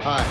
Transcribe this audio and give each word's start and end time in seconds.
Hi, 0.00 0.22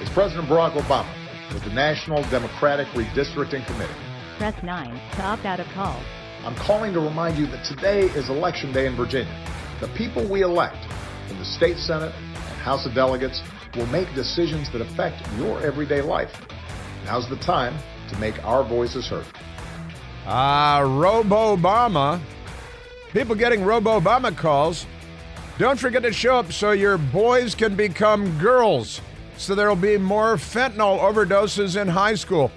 it's 0.00 0.10
President 0.10 0.48
Barack 0.48 0.72
Obama 0.72 1.08
with 1.54 1.62
the 1.62 1.70
National 1.70 2.24
Democratic 2.30 2.88
Redistricting 2.88 3.64
Committee. 3.64 3.94
Press 4.38 4.60
9 4.60 4.90
to 5.12 5.22
opt 5.22 5.44
out 5.44 5.60
of 5.60 5.68
calls. 5.68 6.04
I'm 6.44 6.56
calling 6.56 6.92
to 6.94 6.98
remind 7.00 7.38
you 7.38 7.46
that 7.46 7.64
today 7.64 8.06
is 8.06 8.28
Election 8.28 8.72
Day 8.72 8.86
in 8.86 8.96
Virginia. 8.96 9.32
The 9.80 9.86
people 9.96 10.28
we 10.28 10.42
elect 10.42 10.84
in 11.30 11.38
the 11.38 11.44
state 11.44 11.76
Senate 11.76 12.12
and 12.12 12.58
House 12.58 12.86
of 12.86 12.94
Delegates 12.94 13.40
will 13.76 13.86
make 13.86 14.12
decisions 14.16 14.70
that 14.72 14.80
affect 14.80 15.24
your 15.38 15.64
everyday 15.64 16.02
life. 16.02 16.34
Now's 17.04 17.28
the 17.30 17.36
time 17.36 17.78
to 18.08 18.18
make 18.18 18.42
our 18.44 18.64
voices 18.68 19.06
heard. 19.06 19.26
Ah, 20.26 20.80
uh, 20.80 20.88
Robo 20.88 21.56
Obama. 21.56 22.20
People 23.12 23.36
getting 23.36 23.64
Robo 23.64 24.00
Obama 24.00 24.36
calls. 24.36 24.86
Don't 25.56 25.78
forget 25.78 26.02
to 26.02 26.12
show 26.12 26.36
up 26.36 26.52
so 26.52 26.72
your 26.72 26.98
boys 26.98 27.54
can 27.54 27.76
become 27.76 28.36
girls. 28.38 29.00
So 29.36 29.54
there'll 29.54 29.76
be 29.76 29.98
more 29.98 30.34
fentanyl 30.34 30.98
overdoses 30.98 31.80
in 31.80 31.86
high 31.86 32.16
school, 32.16 32.50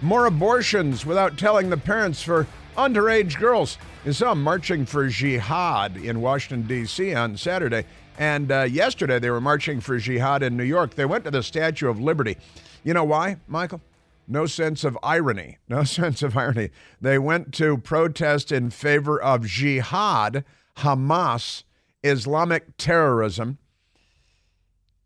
more 0.00 0.26
abortions 0.26 1.06
without 1.06 1.38
telling 1.38 1.70
the 1.70 1.76
parents 1.76 2.20
for 2.20 2.48
underage 2.76 3.38
girls. 3.38 3.78
Saw 4.10 4.30
them 4.30 4.42
marching 4.42 4.84
for 4.86 5.06
jihad 5.06 5.96
in 5.96 6.20
Washington, 6.20 6.66
D.C. 6.66 7.14
on 7.14 7.36
Saturday. 7.36 7.84
And 8.18 8.50
uh, 8.50 8.62
yesterday 8.62 9.20
they 9.20 9.30
were 9.30 9.40
marching 9.40 9.80
for 9.80 9.96
jihad 9.98 10.42
in 10.42 10.56
New 10.56 10.64
York. 10.64 10.96
They 10.96 11.06
went 11.06 11.22
to 11.24 11.30
the 11.30 11.44
Statue 11.44 11.88
of 11.88 12.00
Liberty. 12.00 12.38
You 12.82 12.92
know 12.92 13.04
why, 13.04 13.36
Michael? 13.46 13.80
No 14.26 14.46
sense 14.46 14.82
of 14.82 14.98
irony. 15.04 15.58
No 15.68 15.84
sense 15.84 16.24
of 16.24 16.36
irony. 16.36 16.70
They 17.00 17.20
went 17.20 17.54
to 17.54 17.78
protest 17.78 18.50
in 18.50 18.70
favor 18.70 19.20
of 19.22 19.46
jihad, 19.46 20.44
Hamas, 20.78 21.62
Islamic 22.02 22.76
terrorism, 22.76 23.58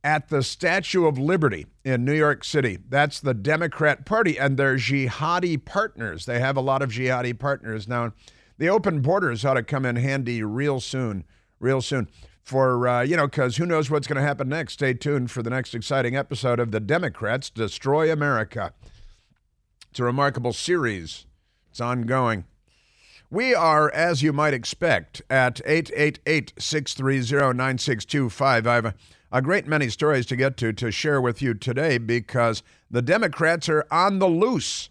at 0.06 0.28
the 0.28 0.40
Statue 0.40 1.04
of 1.04 1.18
Liberty 1.18 1.66
in 1.84 2.04
New 2.04 2.14
York 2.14 2.44
City. 2.44 2.78
That's 2.88 3.18
the 3.18 3.34
Democrat 3.34 4.06
Party 4.06 4.38
and 4.38 4.56
their 4.56 4.76
jihadi 4.76 5.64
partners. 5.64 6.26
They 6.26 6.38
have 6.38 6.56
a 6.56 6.60
lot 6.60 6.80
of 6.80 6.90
jihadi 6.90 7.36
partners. 7.36 7.88
Now, 7.88 8.12
the 8.56 8.68
open 8.68 9.00
borders 9.00 9.44
ought 9.44 9.54
to 9.54 9.64
come 9.64 9.84
in 9.84 9.96
handy 9.96 10.44
real 10.44 10.78
soon, 10.78 11.24
real 11.58 11.82
soon. 11.82 12.08
For, 12.44 12.86
uh, 12.86 13.02
you 13.02 13.16
know, 13.16 13.26
because 13.26 13.56
who 13.56 13.66
knows 13.66 13.90
what's 13.90 14.06
going 14.06 14.14
to 14.16 14.22
happen 14.22 14.48
next. 14.48 14.74
Stay 14.74 14.94
tuned 14.94 15.32
for 15.32 15.42
the 15.42 15.50
next 15.50 15.74
exciting 15.74 16.14
episode 16.14 16.60
of 16.60 16.70
The 16.70 16.78
Democrats 16.78 17.50
Destroy 17.50 18.12
America. 18.12 18.72
It's 19.90 19.98
a 19.98 20.04
remarkable 20.04 20.52
series, 20.52 21.26
it's 21.68 21.80
ongoing. 21.80 22.44
We 23.36 23.54
are, 23.54 23.92
as 23.92 24.22
you 24.22 24.32
might 24.32 24.54
expect, 24.54 25.20
at 25.28 25.60
888 25.66 26.54
630 26.58 27.54
9625. 27.54 28.66
I 28.66 28.74
have 28.74 28.84
a, 28.86 28.94
a 29.30 29.42
great 29.42 29.66
many 29.66 29.90
stories 29.90 30.24
to 30.24 30.36
get 30.36 30.56
to 30.56 30.72
to 30.72 30.90
share 30.90 31.20
with 31.20 31.42
you 31.42 31.52
today 31.52 31.98
because 31.98 32.62
the 32.90 33.02
Democrats 33.02 33.68
are 33.68 33.84
on 33.90 34.20
the 34.20 34.26
loose. 34.26 34.88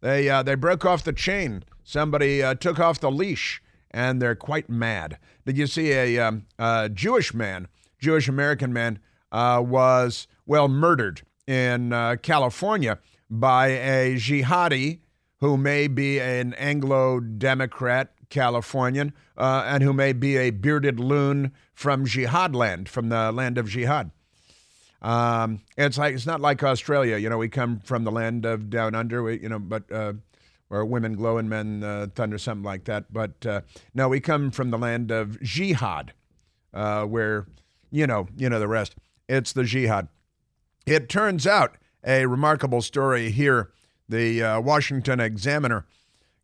They, 0.00 0.28
uh, 0.28 0.42
they 0.42 0.56
broke 0.56 0.84
off 0.84 1.04
the 1.04 1.12
chain. 1.12 1.62
Somebody 1.84 2.42
uh, 2.42 2.56
took 2.56 2.80
off 2.80 2.98
the 2.98 3.12
leash, 3.12 3.62
and 3.92 4.20
they're 4.20 4.34
quite 4.34 4.68
mad. 4.68 5.16
Did 5.46 5.56
you 5.56 5.68
see 5.68 5.92
a, 5.92 6.18
um, 6.18 6.46
a 6.58 6.90
Jewish 6.92 7.32
man, 7.32 7.68
Jewish 8.00 8.26
American 8.26 8.72
man, 8.72 8.98
uh, 9.30 9.62
was, 9.64 10.26
well, 10.46 10.66
murdered 10.66 11.22
in 11.46 11.92
uh, 11.92 12.16
California 12.20 12.98
by 13.30 13.68
a 13.68 14.16
jihadi 14.16 14.98
who 15.44 15.58
may 15.58 15.86
be 15.86 16.18
an 16.18 16.54
Anglo 16.54 17.20
Democrat 17.20 18.14
Californian 18.30 19.12
uh, 19.36 19.62
and 19.66 19.82
who 19.82 19.92
may 19.92 20.14
be 20.14 20.38
a 20.38 20.48
bearded 20.48 20.98
loon 20.98 21.52
from 21.74 22.06
jihad 22.06 22.56
land, 22.56 22.88
from 22.88 23.10
the 23.10 23.30
land 23.30 23.58
of 23.58 23.68
jihad. 23.68 24.10
Um, 25.02 25.60
it's 25.76 25.98
like 25.98 26.14
it's 26.14 26.24
not 26.24 26.40
like 26.40 26.62
Australia, 26.62 27.18
you 27.18 27.28
know. 27.28 27.36
We 27.36 27.50
come 27.50 27.80
from 27.80 28.04
the 28.04 28.10
land 28.10 28.46
of 28.46 28.70
down 28.70 28.94
under, 28.94 29.22
we, 29.22 29.38
you 29.38 29.50
know, 29.50 29.58
but 29.58 29.92
uh, 29.92 30.14
where 30.68 30.82
women 30.82 31.14
glow 31.14 31.36
and 31.36 31.50
men 31.50 31.84
uh, 31.84 32.06
thunder, 32.14 32.38
something 32.38 32.64
like 32.64 32.84
that. 32.84 33.12
But 33.12 33.44
uh, 33.44 33.60
no, 33.92 34.08
we 34.08 34.20
come 34.20 34.50
from 34.50 34.70
the 34.70 34.78
land 34.78 35.10
of 35.10 35.38
jihad, 35.42 36.14
uh, 36.72 37.04
where 37.04 37.46
you 37.90 38.06
know, 38.06 38.28
you 38.34 38.48
know 38.48 38.58
the 38.58 38.66
rest. 38.66 38.94
It's 39.28 39.52
the 39.52 39.64
jihad. 39.64 40.08
It 40.86 41.10
turns 41.10 41.46
out 41.46 41.76
a 42.02 42.24
remarkable 42.24 42.80
story 42.80 43.30
here 43.30 43.68
the 44.08 44.42
uh, 44.42 44.60
Washington 44.60 45.20
Examiner, 45.20 45.86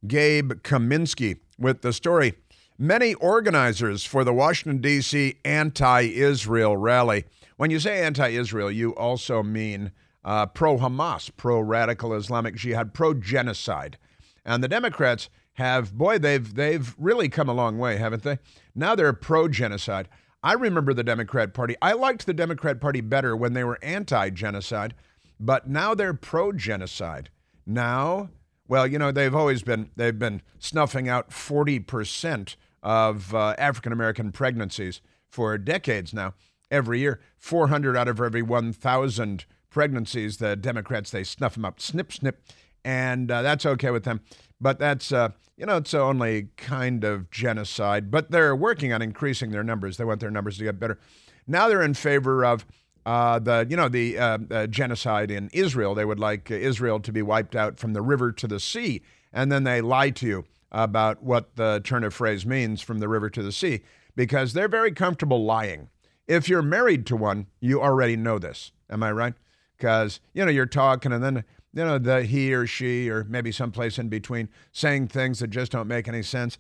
Gabe 0.07 0.53
Kaminsky, 0.63 1.39
with 1.59 1.83
the 1.83 1.93
story. 1.93 2.35
Many 2.79 3.15
organizers 3.15 4.05
for 4.05 4.25
the 4.25 4.33
Washington, 4.33 4.81
D.C. 4.81 5.37
anti 5.45 6.01
Israel 6.03 6.77
rally. 6.77 7.25
When 7.57 7.71
you 7.71 7.79
say 7.79 8.03
anti 8.03 8.29
Israel, 8.29 8.71
you 8.71 8.95
also 8.95 9.43
mean 9.43 9.93
uh, 10.25 10.47
pro 10.47 10.79
Hamas, 10.79 11.31
pro 11.37 11.61
radical 11.61 12.15
Islamic 12.15 12.55
jihad, 12.55 12.95
pro 12.95 13.13
genocide. 13.13 13.99
And 14.45 14.65
the 14.65 14.69
Democrats 14.69 15.29
have, 15.55 15.93
boy, 15.93 16.19
they've, 16.19 16.55
they've 16.55 16.95
really 16.99 17.29
come 17.29 17.51
a 17.51 17.55
long 17.55 17.79
way, 17.79 17.99
haven't 17.99 18.23
they? 18.23 18.39
Now 18.75 18.95
they're 18.95 19.13
pro 19.13 19.49
genocide. 19.49 20.09
I 20.43 20.55
remember 20.55 20.95
the 20.95 21.05
Democrat 21.05 21.53
Party. 21.53 21.77
I 21.83 21.93
liked 21.93 22.25
the 22.25 22.33
Democrat 22.33 22.81
Party 22.81 23.03
better 23.03 23.37
when 23.37 23.53
they 23.53 23.65
were 23.65 23.79
anti 23.83 24.31
genocide, 24.31 24.95
but 25.39 25.69
now 25.69 25.95
they're 25.95 26.15
pro 26.15 26.53
genocide. 26.53 27.29
Now, 27.71 28.31
well, 28.67 28.87
you 28.87 28.99
know, 28.99 29.13
they've 29.13 29.35
always 29.35 29.63
been 29.63 29.91
they've 29.97 30.19
been 30.19 30.43
snuffing 30.59 31.09
out 31.09 31.31
40% 31.31 32.57
of 32.83 33.35
uh, 33.35 33.55
African 33.59 33.93
American 33.93 34.33
pregnancies 34.33 35.01
for 35.29 35.57
decades 35.57 36.13
now. 36.13 36.35
Every 36.71 37.01
year, 37.01 37.21
400 37.37 37.97
out 37.97 38.07
of 38.07 38.21
every 38.21 38.43
1,000 38.43 39.45
pregnancies, 39.71 40.37
the 40.37 40.57
Democrats 40.57 41.11
they 41.11 41.25
snuff 41.25 41.55
them 41.55 41.65
up, 41.65 41.81
snip, 41.81 42.13
snip, 42.13 42.43
and 42.85 43.31
uh, 43.31 43.43
that's 43.43 43.67
okay 43.67 43.91
with 43.91 44.05
them. 44.05 44.21
But 44.61 44.79
that's 44.79 45.13
uh, 45.13 45.31
you 45.57 45.67
know, 45.67 45.77
it's 45.77 45.95
only 45.95 46.49
kind 46.57 47.05
of 47.05 47.31
genocide. 47.31 48.11
But 48.11 48.31
they're 48.31 48.57
working 48.57 48.93
on 48.93 49.03
increasing 49.03 49.51
their 49.51 49.65
numbers. 49.65 49.97
They 49.97 50.05
want 50.05 50.21
their 50.21 50.31
numbers 50.31 50.59
to 50.59 50.65
get 50.65 50.81
better. 50.81 50.99
Now 51.47 51.69
they're 51.69 51.83
in 51.83 51.95
favor 51.95 52.45
of 52.45 52.67
uh, 53.07 53.39
the 53.39 53.67
you 53.69 53.77
know 53.77 53.89
the 53.89 54.19
uh, 54.19 54.39
uh, 54.51 54.67
genocide 54.67 55.31
in 55.31 55.51
Israel. 55.53 55.95
They 55.95 56.05
would 56.05 56.21
like 56.21 56.51
Israel 56.51 57.01
to 57.01 57.13
be 57.13 57.23
wiped 57.23 57.57
out 57.57 57.79
from 57.79 57.93
the 57.93 58.03
river 58.03 58.33
to 58.33 58.47
the 58.47 58.61
sea, 58.61 59.03
and 59.33 59.51
then 59.51 59.65
they 59.65 59.81
lie 59.81 60.11
to 60.11 60.27
you 60.27 60.45
about 60.73 61.23
what 61.23 61.57
the 61.57 61.81
turn 61.83 62.05
of 62.05 62.15
phrase 62.15 62.47
means 62.47 62.81
from 62.81 62.99
the 62.99 63.09
river 63.09 63.29
to 63.31 63.43
the 63.43 63.53
sea 63.53 63.81
because 64.15 64.53
they're 64.53 64.69
very 64.69 64.93
comfortable 64.93 65.45
lying. 65.45 65.89
If 66.29 66.49
you're 66.49 66.63
married 66.63 67.07
to 67.07 67.17
one, 67.17 67.47
you 67.59 67.83
already 67.83 68.17
know 68.17 68.39
this. 68.39 68.71
Am 68.89 69.03
I 69.03 69.11
right? 69.13 69.35
Because 69.77 70.21
you 70.33 70.45
know 70.45 70.51
you're 70.51 70.67
talking, 70.67 71.13
and 71.13 71.25
then 71.25 71.45
you 71.73 71.85
know 71.85 71.99
the 71.99 72.25
he 72.25 72.53
or 72.53 72.67
she 72.67 73.09
or 73.09 73.25
maybe 73.25 73.51
someplace 73.51 73.99
in 73.99 74.09
between 74.09 74.49
saying 74.73 75.09
things 75.09 75.39
that 75.39 75.49
just 75.49 75.73
don't 75.73 75.89
make 75.89 76.07
any 76.07 76.23
sense, 76.23 76.59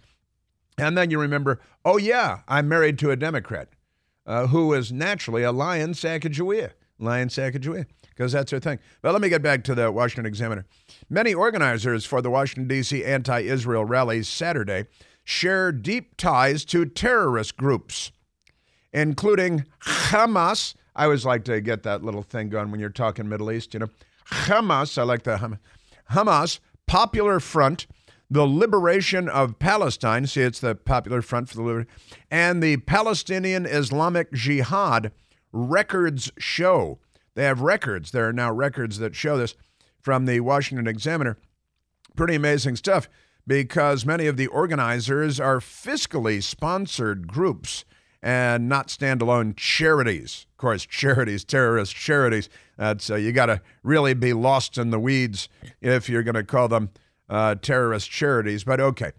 and 0.78 0.96
then 0.96 1.10
you 1.10 1.20
remember, 1.20 1.60
oh 1.84 1.98
yeah, 1.98 2.40
I'm 2.48 2.68
married 2.68 2.98
to 3.00 3.10
a 3.10 3.16
Democrat 3.16 3.68
uh, 4.26 4.46
who 4.48 4.72
is 4.72 4.92
naturally 4.92 5.42
a 5.42 5.52
lion 5.52 5.92
Sacagawea. 5.92 6.72
Lion 7.00 7.28
Sacagawea, 7.28 7.86
because 8.10 8.32
that's 8.32 8.50
her 8.50 8.60
thing. 8.60 8.78
But 9.02 9.12
let 9.12 9.22
me 9.22 9.28
get 9.28 9.42
back 9.42 9.64
to 9.64 9.74
the 9.74 9.90
Washington 9.90 10.26
Examiner. 10.26 10.66
Many 11.08 11.32
organizers 11.32 12.04
for 12.04 12.20
the 12.20 12.30
Washington, 12.30 12.68
D.C. 12.68 13.04
anti 13.04 13.40
Israel 13.40 13.84
rally 13.84 14.22
Saturday 14.22 14.84
share 15.24 15.72
deep 15.72 16.16
ties 16.16 16.64
to 16.66 16.84
terrorist 16.84 17.56
groups, 17.56 18.12
including 18.92 19.64
Hamas. 19.82 20.74
I 20.94 21.04
always 21.04 21.24
like 21.24 21.44
to 21.44 21.60
get 21.60 21.82
that 21.84 22.02
little 22.02 22.22
thing 22.22 22.48
going 22.50 22.70
when 22.70 22.80
you're 22.80 22.90
talking 22.90 23.28
Middle 23.28 23.50
East, 23.50 23.72
you 23.74 23.80
know. 23.80 23.88
Hamas, 24.26 24.98
I 24.98 25.02
like 25.02 25.22
the 25.22 25.36
Hamas, 25.36 25.58
Hamas, 26.10 26.60
Popular 26.86 27.40
Front, 27.40 27.86
the 28.30 28.46
liberation 28.46 29.28
of 29.28 29.58
Palestine. 29.58 30.26
See, 30.26 30.42
it's 30.42 30.60
the 30.60 30.74
Popular 30.74 31.20
Front 31.20 31.48
for 31.48 31.56
the 31.56 31.62
Liberty, 31.62 31.90
and 32.30 32.62
the 32.62 32.76
Palestinian 32.78 33.66
Islamic 33.66 34.32
Jihad 34.32 35.12
records 35.52 36.30
show. 36.38 36.98
They 37.34 37.44
have 37.44 37.60
records. 37.60 38.12
There 38.12 38.28
are 38.28 38.32
now 38.32 38.52
records 38.52 38.98
that 38.98 39.16
show 39.16 39.36
this 39.36 39.54
from 40.00 40.26
the 40.26 40.40
Washington 40.40 40.86
Examiner. 40.86 41.38
Pretty 42.16 42.34
amazing 42.34 42.76
stuff 42.76 43.08
because 43.46 44.06
many 44.06 44.26
of 44.26 44.36
the 44.36 44.46
organizers 44.46 45.40
are 45.40 45.58
fiscally 45.58 46.42
sponsored 46.42 47.26
groups 47.26 47.84
and 48.22 48.68
not 48.68 48.88
standalone 48.88 49.56
charities. 49.56 50.46
Of 50.52 50.56
course, 50.58 50.86
charities, 50.90 51.44
terrorist 51.44 51.94
charities. 51.94 52.48
That's 52.76 53.10
uh, 53.10 53.16
you 53.16 53.32
got 53.32 53.46
to 53.46 53.60
really 53.82 54.14
be 54.14 54.32
lost 54.32 54.78
in 54.78 54.90
the 54.90 55.00
weeds 55.00 55.48
if 55.80 56.08
you're 56.08 56.22
going 56.22 56.34
to 56.34 56.44
call 56.44 56.68
them 56.68 56.90
uh, 57.30 57.54
terrorist 57.54 58.10
charities, 58.10 58.64
but 58.64 58.80
okay. 58.80 59.12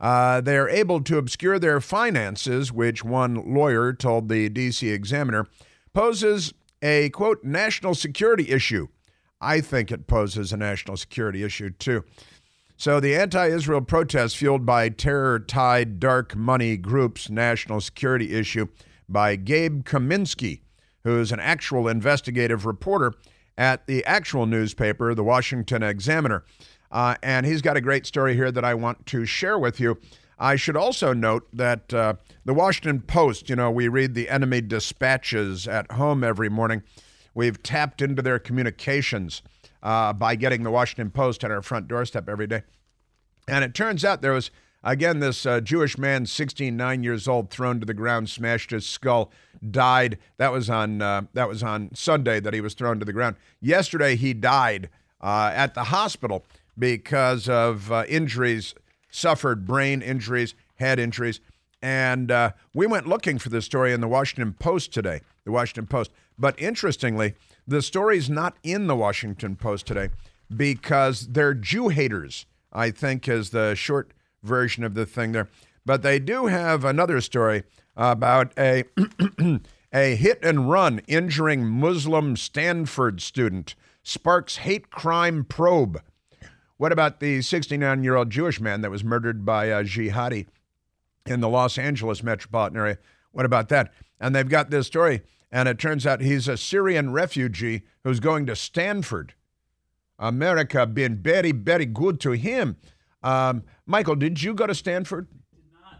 Uh, 0.00 0.40
they're 0.40 0.68
able 0.68 1.00
to 1.00 1.16
obscure 1.16 1.60
their 1.60 1.80
finances, 1.80 2.72
which 2.72 3.04
one 3.04 3.54
lawyer 3.54 3.92
told 3.92 4.28
the 4.28 4.48
D.C. 4.48 4.88
Examiner 4.88 5.46
poses 5.94 6.52
a 6.82 7.08
quote 7.10 7.44
national 7.44 7.94
security 7.94 8.50
issue. 8.50 8.88
I 9.40 9.60
think 9.60 9.92
it 9.92 10.08
poses 10.08 10.52
a 10.52 10.56
national 10.56 10.96
security 10.96 11.44
issue 11.44 11.70
too. 11.70 12.04
So 12.76 12.98
the 12.98 13.14
anti-Israel 13.14 13.82
protests 13.82 14.34
fueled 14.34 14.66
by 14.66 14.88
terror-tied 14.88 16.00
dark 16.00 16.34
money 16.34 16.76
groups 16.76 17.30
national 17.30 17.80
security 17.80 18.34
issue 18.34 18.66
by 19.08 19.36
Gabe 19.36 19.84
Kaminsky, 19.84 20.62
who's 21.04 21.30
an 21.30 21.38
actual 21.38 21.86
investigative 21.86 22.66
reporter 22.66 23.14
at 23.56 23.86
the 23.86 24.04
actual 24.04 24.46
newspaper, 24.46 25.14
the 25.14 25.22
Washington 25.22 25.82
Examiner. 25.84 26.44
Uh, 26.92 27.14
and 27.22 27.46
he's 27.46 27.62
got 27.62 27.76
a 27.76 27.80
great 27.80 28.06
story 28.06 28.34
here 28.34 28.52
that 28.52 28.64
I 28.64 28.74
want 28.74 29.06
to 29.06 29.24
share 29.24 29.58
with 29.58 29.80
you. 29.80 29.98
I 30.38 30.56
should 30.56 30.76
also 30.76 31.12
note 31.12 31.48
that 31.52 31.94
uh, 31.94 32.14
the 32.44 32.52
Washington 32.52 33.00
Post, 33.00 33.48
you 33.48 33.56
know, 33.56 33.70
we 33.70 33.88
read 33.88 34.14
the 34.14 34.28
enemy 34.28 34.60
dispatches 34.60 35.66
at 35.66 35.92
home 35.92 36.22
every 36.22 36.50
morning. 36.50 36.82
We've 37.34 37.62
tapped 37.62 38.02
into 38.02 38.20
their 38.20 38.38
communications 38.38 39.42
uh, 39.82 40.12
by 40.12 40.34
getting 40.34 40.64
the 40.64 40.70
Washington 40.70 41.10
Post 41.10 41.44
at 41.44 41.50
our 41.50 41.62
front 41.62 41.88
doorstep 41.88 42.28
every 42.28 42.46
day. 42.46 42.62
And 43.48 43.64
it 43.64 43.74
turns 43.74 44.04
out 44.04 44.20
there 44.20 44.32
was, 44.32 44.50
again, 44.84 45.20
this 45.20 45.46
uh, 45.46 45.60
Jewish 45.60 45.96
man, 45.96 46.26
69 46.26 47.02
years 47.02 47.26
old, 47.26 47.50
thrown 47.50 47.80
to 47.80 47.86
the 47.86 47.94
ground, 47.94 48.28
smashed 48.28 48.70
his 48.70 48.86
skull, 48.86 49.32
died. 49.70 50.18
That 50.36 50.52
was 50.52 50.68
on, 50.68 51.00
uh, 51.00 51.22
that 51.32 51.48
was 51.48 51.62
on 51.62 51.90
Sunday 51.94 52.38
that 52.40 52.52
he 52.52 52.60
was 52.60 52.74
thrown 52.74 52.98
to 52.98 53.04
the 53.04 53.12
ground. 53.12 53.36
Yesterday, 53.60 54.16
he 54.16 54.34
died 54.34 54.90
uh, 55.20 55.52
at 55.54 55.74
the 55.74 55.84
hospital 55.84 56.44
because 56.78 57.48
of 57.48 57.90
uh, 57.92 58.04
injuries, 58.08 58.74
suffered 59.10 59.66
brain 59.66 60.02
injuries, 60.02 60.54
head 60.76 60.98
injuries. 60.98 61.40
And 61.82 62.30
uh, 62.30 62.52
we 62.74 62.86
went 62.86 63.08
looking 63.08 63.38
for 63.38 63.48
this 63.48 63.64
story 63.64 63.92
in 63.92 64.00
the 64.00 64.08
Washington 64.08 64.54
Post 64.54 64.92
today, 64.92 65.20
the 65.44 65.52
Washington 65.52 65.86
Post. 65.86 66.10
But 66.38 66.58
interestingly, 66.60 67.34
the 67.66 67.82
story's 67.82 68.30
not 68.30 68.56
in 68.62 68.86
the 68.86 68.96
Washington 68.96 69.56
Post 69.56 69.86
today 69.86 70.10
because 70.54 71.28
they're 71.28 71.54
Jew 71.54 71.88
haters, 71.88 72.46
I 72.72 72.90
think 72.90 73.28
is 73.28 73.50
the 73.50 73.74
short 73.74 74.12
version 74.42 74.84
of 74.84 74.94
the 74.94 75.06
thing 75.06 75.32
there. 75.32 75.48
But 75.84 76.02
they 76.02 76.18
do 76.18 76.46
have 76.46 76.84
another 76.84 77.20
story 77.20 77.64
about 77.96 78.52
a 78.58 78.84
a 79.92 80.16
hit 80.16 80.38
and 80.42 80.70
run 80.70 81.00
injuring 81.06 81.66
Muslim 81.66 82.36
Stanford 82.36 83.20
student 83.20 83.74
sparks 84.02 84.56
hate 84.58 84.90
crime 84.90 85.44
probe. 85.44 86.00
What 86.82 86.90
about 86.90 87.20
the 87.20 87.42
69 87.42 88.02
year 88.02 88.16
old 88.16 88.30
Jewish 88.30 88.60
man 88.60 88.80
that 88.80 88.90
was 88.90 89.04
murdered 89.04 89.44
by 89.44 89.66
a 89.66 89.84
jihadi 89.84 90.48
in 91.24 91.38
the 91.38 91.48
Los 91.48 91.78
Angeles 91.78 92.24
metropolitan 92.24 92.76
area? 92.76 92.98
What 93.30 93.46
about 93.46 93.68
that? 93.68 93.92
And 94.18 94.34
they've 94.34 94.48
got 94.48 94.70
this 94.70 94.88
story, 94.88 95.22
and 95.52 95.68
it 95.68 95.78
turns 95.78 96.08
out 96.08 96.22
he's 96.22 96.48
a 96.48 96.56
Syrian 96.56 97.12
refugee 97.12 97.82
who's 98.02 98.18
going 98.18 98.46
to 98.46 98.56
Stanford. 98.56 99.34
America 100.18 100.84
been 100.84 101.18
very, 101.18 101.52
very 101.52 101.86
good 101.86 102.18
to 102.18 102.32
him. 102.32 102.78
Um, 103.22 103.62
Michael, 103.86 104.16
did 104.16 104.42
you 104.42 104.52
go 104.52 104.66
to 104.66 104.74
Stanford? 104.74 105.28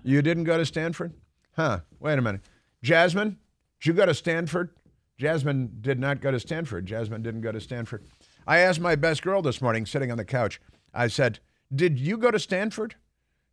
You 0.03 0.21
didn't 0.21 0.43
go 0.43 0.59
to 0.59 0.67
Stanford? 0.67 1.15
Huh. 1.55 1.83
Wait 2.01 2.19
a 2.19 2.23
minute. 2.23 2.41
Jasmine, 2.83 3.39
did 3.81 3.87
you 3.87 3.93
go 3.93 4.07
to 4.07 4.15
Stanford? 4.15 4.71
Jasmine 5.17 5.79
did 5.81 6.01
not 6.01 6.21
go 6.21 6.33
to 6.33 6.41
Stanford. 6.41 6.87
Jasmine 6.87 7.23
didn't 7.23 7.43
go 7.43 7.53
to 7.53 7.61
Stanford. 7.61 8.03
I 8.47 8.59
asked 8.59 8.81
my 8.81 8.97
best 8.97 9.23
girl 9.23 9.41
this 9.43 9.63
morning, 9.63 9.87
sitting 9.87 10.11
on 10.11 10.19
the 10.19 10.25
couch, 10.25 10.61
I 10.95 11.09
said, 11.09 11.39
Did 11.75 11.99
you 11.99 12.17
go 12.17 12.31
to 12.31 12.39
Stanford? 12.39 12.97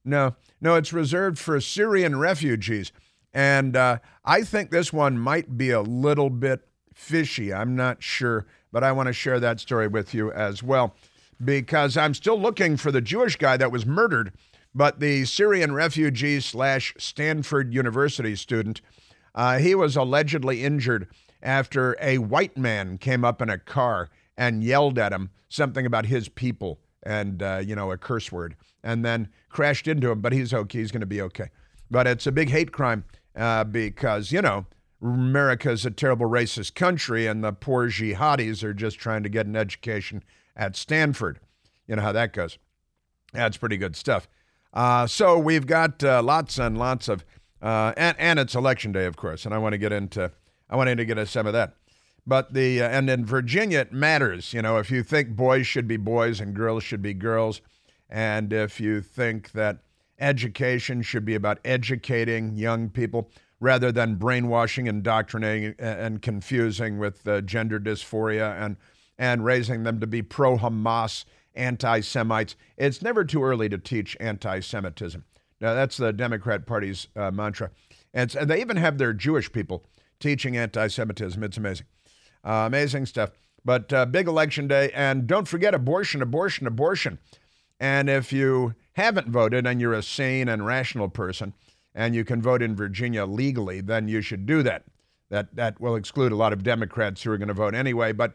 No, 0.06 0.36
no, 0.62 0.76
it's 0.76 0.94
reserved 0.94 1.38
for 1.38 1.60
Syrian 1.60 2.18
refugees. 2.18 2.92
And 3.34 3.76
uh, 3.76 4.00
I 4.26 4.42
think 4.44 4.72
this 4.72 4.92
one 4.92 5.20
might 5.20 5.58
be 5.58 5.70
a 5.70 5.82
little 5.82 6.30
bit 6.30 6.68
fishy. 6.94 7.54
I'm 7.54 7.76
not 7.76 8.02
sure, 8.02 8.46
but 8.72 8.84
I 8.84 8.92
want 8.92 9.08
to 9.08 9.14
share 9.14 9.40
that 9.40 9.60
story 9.60 9.88
with 9.88 10.14
you 10.14 10.32
as 10.32 10.64
well 10.64 10.96
because 11.44 11.96
I'm 11.96 12.14
still 12.14 12.40
looking 12.40 12.76
for 12.78 12.92
the 12.92 13.02
Jewish 13.02 13.36
guy 13.36 13.58
that 13.58 13.72
was 13.72 13.86
murdered, 13.86 14.34
but 14.76 15.00
the 15.00 15.26
Syrian 15.26 15.74
refugee 15.74 16.40
slash 16.40 16.94
Stanford 16.98 17.74
University 17.74 18.36
student, 18.36 18.82
uh, 19.34 19.60
he 19.60 19.76
was 19.76 19.96
allegedly 19.96 20.64
injured 20.64 21.08
after 21.42 21.96
a 22.02 22.18
white 22.18 22.58
man 22.58 22.98
came 22.98 23.24
up 23.24 23.42
in 23.42 23.50
a 23.50 23.58
car 23.58 24.10
and 24.38 24.64
yelled 24.64 25.00
at 25.00 25.14
him 25.14 25.30
something 25.48 25.86
about 25.86 26.08
his 26.08 26.28
people 26.28 26.80
and, 27.04 27.42
uh, 27.42 27.62
you 27.64 27.76
know, 27.76 27.92
a 27.92 27.98
curse 27.98 28.32
word, 28.32 28.56
and 28.84 29.06
then 29.06 29.30
crashed 29.50 29.88
into 29.88 30.12
him. 30.12 30.22
But 30.22 30.34
he's 30.34 30.54
okay. 30.54 30.80
He's 30.80 30.92
going 30.92 31.02
to 31.02 31.08
be 31.08 31.22
okay. 31.22 31.50
But 31.92 32.08
it's 32.08 32.28
a 32.28 32.32
big 32.32 32.50
hate 32.50 32.72
crime 32.72 33.04
uh, 33.36 33.64
because, 33.64 34.32
you 34.32 34.42
know, 34.42 34.66
America's 35.02 35.86
a 35.86 35.92
terrible 35.92 36.28
racist 36.28 36.76
country 36.76 37.26
and 37.26 37.44
the 37.44 37.54
poor 37.54 37.90
jihadis 37.90 38.64
are 38.64 38.74
just 38.74 39.00
trying 39.00 39.24
to 39.24 39.30
get 39.30 39.46
an 39.46 39.56
education 39.56 40.24
at 40.56 40.76
Stanford. 40.76 41.40
You 41.88 41.96
know 41.96 42.02
how 42.02 42.12
that 42.12 42.34
goes. 42.34 42.58
That's 43.34 43.58
pretty 43.58 43.78
good 43.78 43.96
stuff. 43.96 44.28
Uh, 44.74 45.08
so 45.08 45.40
we've 45.40 45.66
got 45.66 46.04
uh, 46.04 46.22
lots 46.22 46.60
and 46.60 46.78
lots 46.78 47.08
of, 47.08 47.26
uh, 47.62 47.94
and, 47.98 48.16
and 48.20 48.40
it's 48.40 48.56
election 48.56 48.92
day, 48.92 49.06
of 49.06 49.16
course, 49.16 49.46
and 49.46 49.54
I 49.54 49.58
want 49.58 49.74
to 49.74 49.78
get 49.78 49.92
into, 49.92 50.32
I 50.70 50.76
want 50.76 50.90
to 50.90 51.06
get 51.06 51.18
into 51.18 51.32
some 51.32 51.48
of 51.48 51.54
that. 51.54 51.76
But 52.26 52.54
the 52.54 52.82
uh, 52.82 52.90
and 52.90 53.10
in 53.10 53.26
Virginia 53.26 53.80
it 53.80 53.94
matters. 53.94 54.54
You 54.54 54.62
know, 54.62 54.78
if 54.78 54.92
you 54.92 55.04
think 55.04 55.36
boys 55.36 55.68
should 55.68 55.88
be 55.88 55.98
boys 55.98 56.40
and 56.40 56.56
girls 56.56 56.84
should 56.84 57.02
be 57.02 57.14
girls, 57.14 57.62
and 58.10 58.54
if 58.54 58.80
you 58.80 59.02
think 59.02 59.52
that 59.54 59.80
education 60.20 61.02
should 61.02 61.26
be 61.26 61.36
about 61.36 61.60
educating 61.64 62.56
young 62.56 62.90
people 62.90 63.32
rather 63.60 63.92
than 63.92 64.16
brainwashing, 64.16 64.88
and 64.88 64.98
indoctrinating, 64.98 65.76
and 65.80 66.22
confusing 66.22 66.98
with 66.98 67.28
uh, 67.28 67.42
gender 67.42 67.80
dysphoria 67.80 68.60
and 68.62 68.78
and 69.18 69.44
raising 69.44 69.84
them 69.84 70.00
to 70.00 70.08
be 70.08 70.22
pro 70.22 70.58
Hamas 70.58 71.26
anti 71.56 72.00
Semites. 72.00 72.56
It's 72.78 73.02
never 73.02 73.24
too 73.24 73.44
early 73.44 73.70
to 73.70 73.78
teach 73.78 74.16
anti 74.20 74.60
Semitism. 74.62 75.24
Now, 75.62 75.74
that's 75.74 75.98
the 75.98 76.14
Democrat 76.14 76.66
Party's 76.66 77.08
uh, 77.16 77.32
mantra. 77.32 77.72
And, 78.14 78.34
and 78.34 78.50
they 78.50 78.62
even 78.62 78.78
have 78.78 78.98
their 78.98 79.14
Jewish 79.14 79.52
people 79.52 79.86
teaching 80.20 80.58
anti 80.58 80.88
Semitism. 80.88 81.44
It's 81.44 81.58
amazing. 81.58 81.86
Uh, 82.44 82.66
amazing 82.68 83.06
stuff. 83.06 83.32
But 83.66 83.92
uh, 83.92 84.06
big 84.06 84.28
election 84.28 84.68
day. 84.68 84.92
And 84.94 85.28
don't 85.28 85.48
forget 85.48 85.74
abortion, 85.74 86.22
abortion, 86.22 86.68
abortion. 86.68 87.20
And 87.80 88.10
if 88.10 88.34
you 88.34 88.76
haven't 88.94 89.30
voted 89.30 89.66
and 89.66 89.80
you're 89.80 89.94
a 89.94 90.04
sane 90.04 90.50
and 90.50 90.66
rational 90.66 91.10
person 91.10 91.54
and 91.96 92.14
you 92.16 92.24
can 92.24 92.42
vote 92.42 92.62
in 92.62 92.76
Virginia 92.76 93.26
legally, 93.26 93.82
then 93.82 94.08
you 94.08 94.22
should 94.22 94.46
do 94.46 94.64
that. 94.64 94.84
That, 95.30 95.56
that 95.56 95.80
will 95.80 95.96
exclude 95.96 96.32
a 96.32 96.36
lot 96.36 96.54
of 96.54 96.64
Democrats 96.64 97.22
who 97.22 97.32
are 97.32 97.38
going 97.38 97.50
to 97.50 97.54
vote 97.54 97.76
anyway. 97.76 98.12
But, 98.12 98.34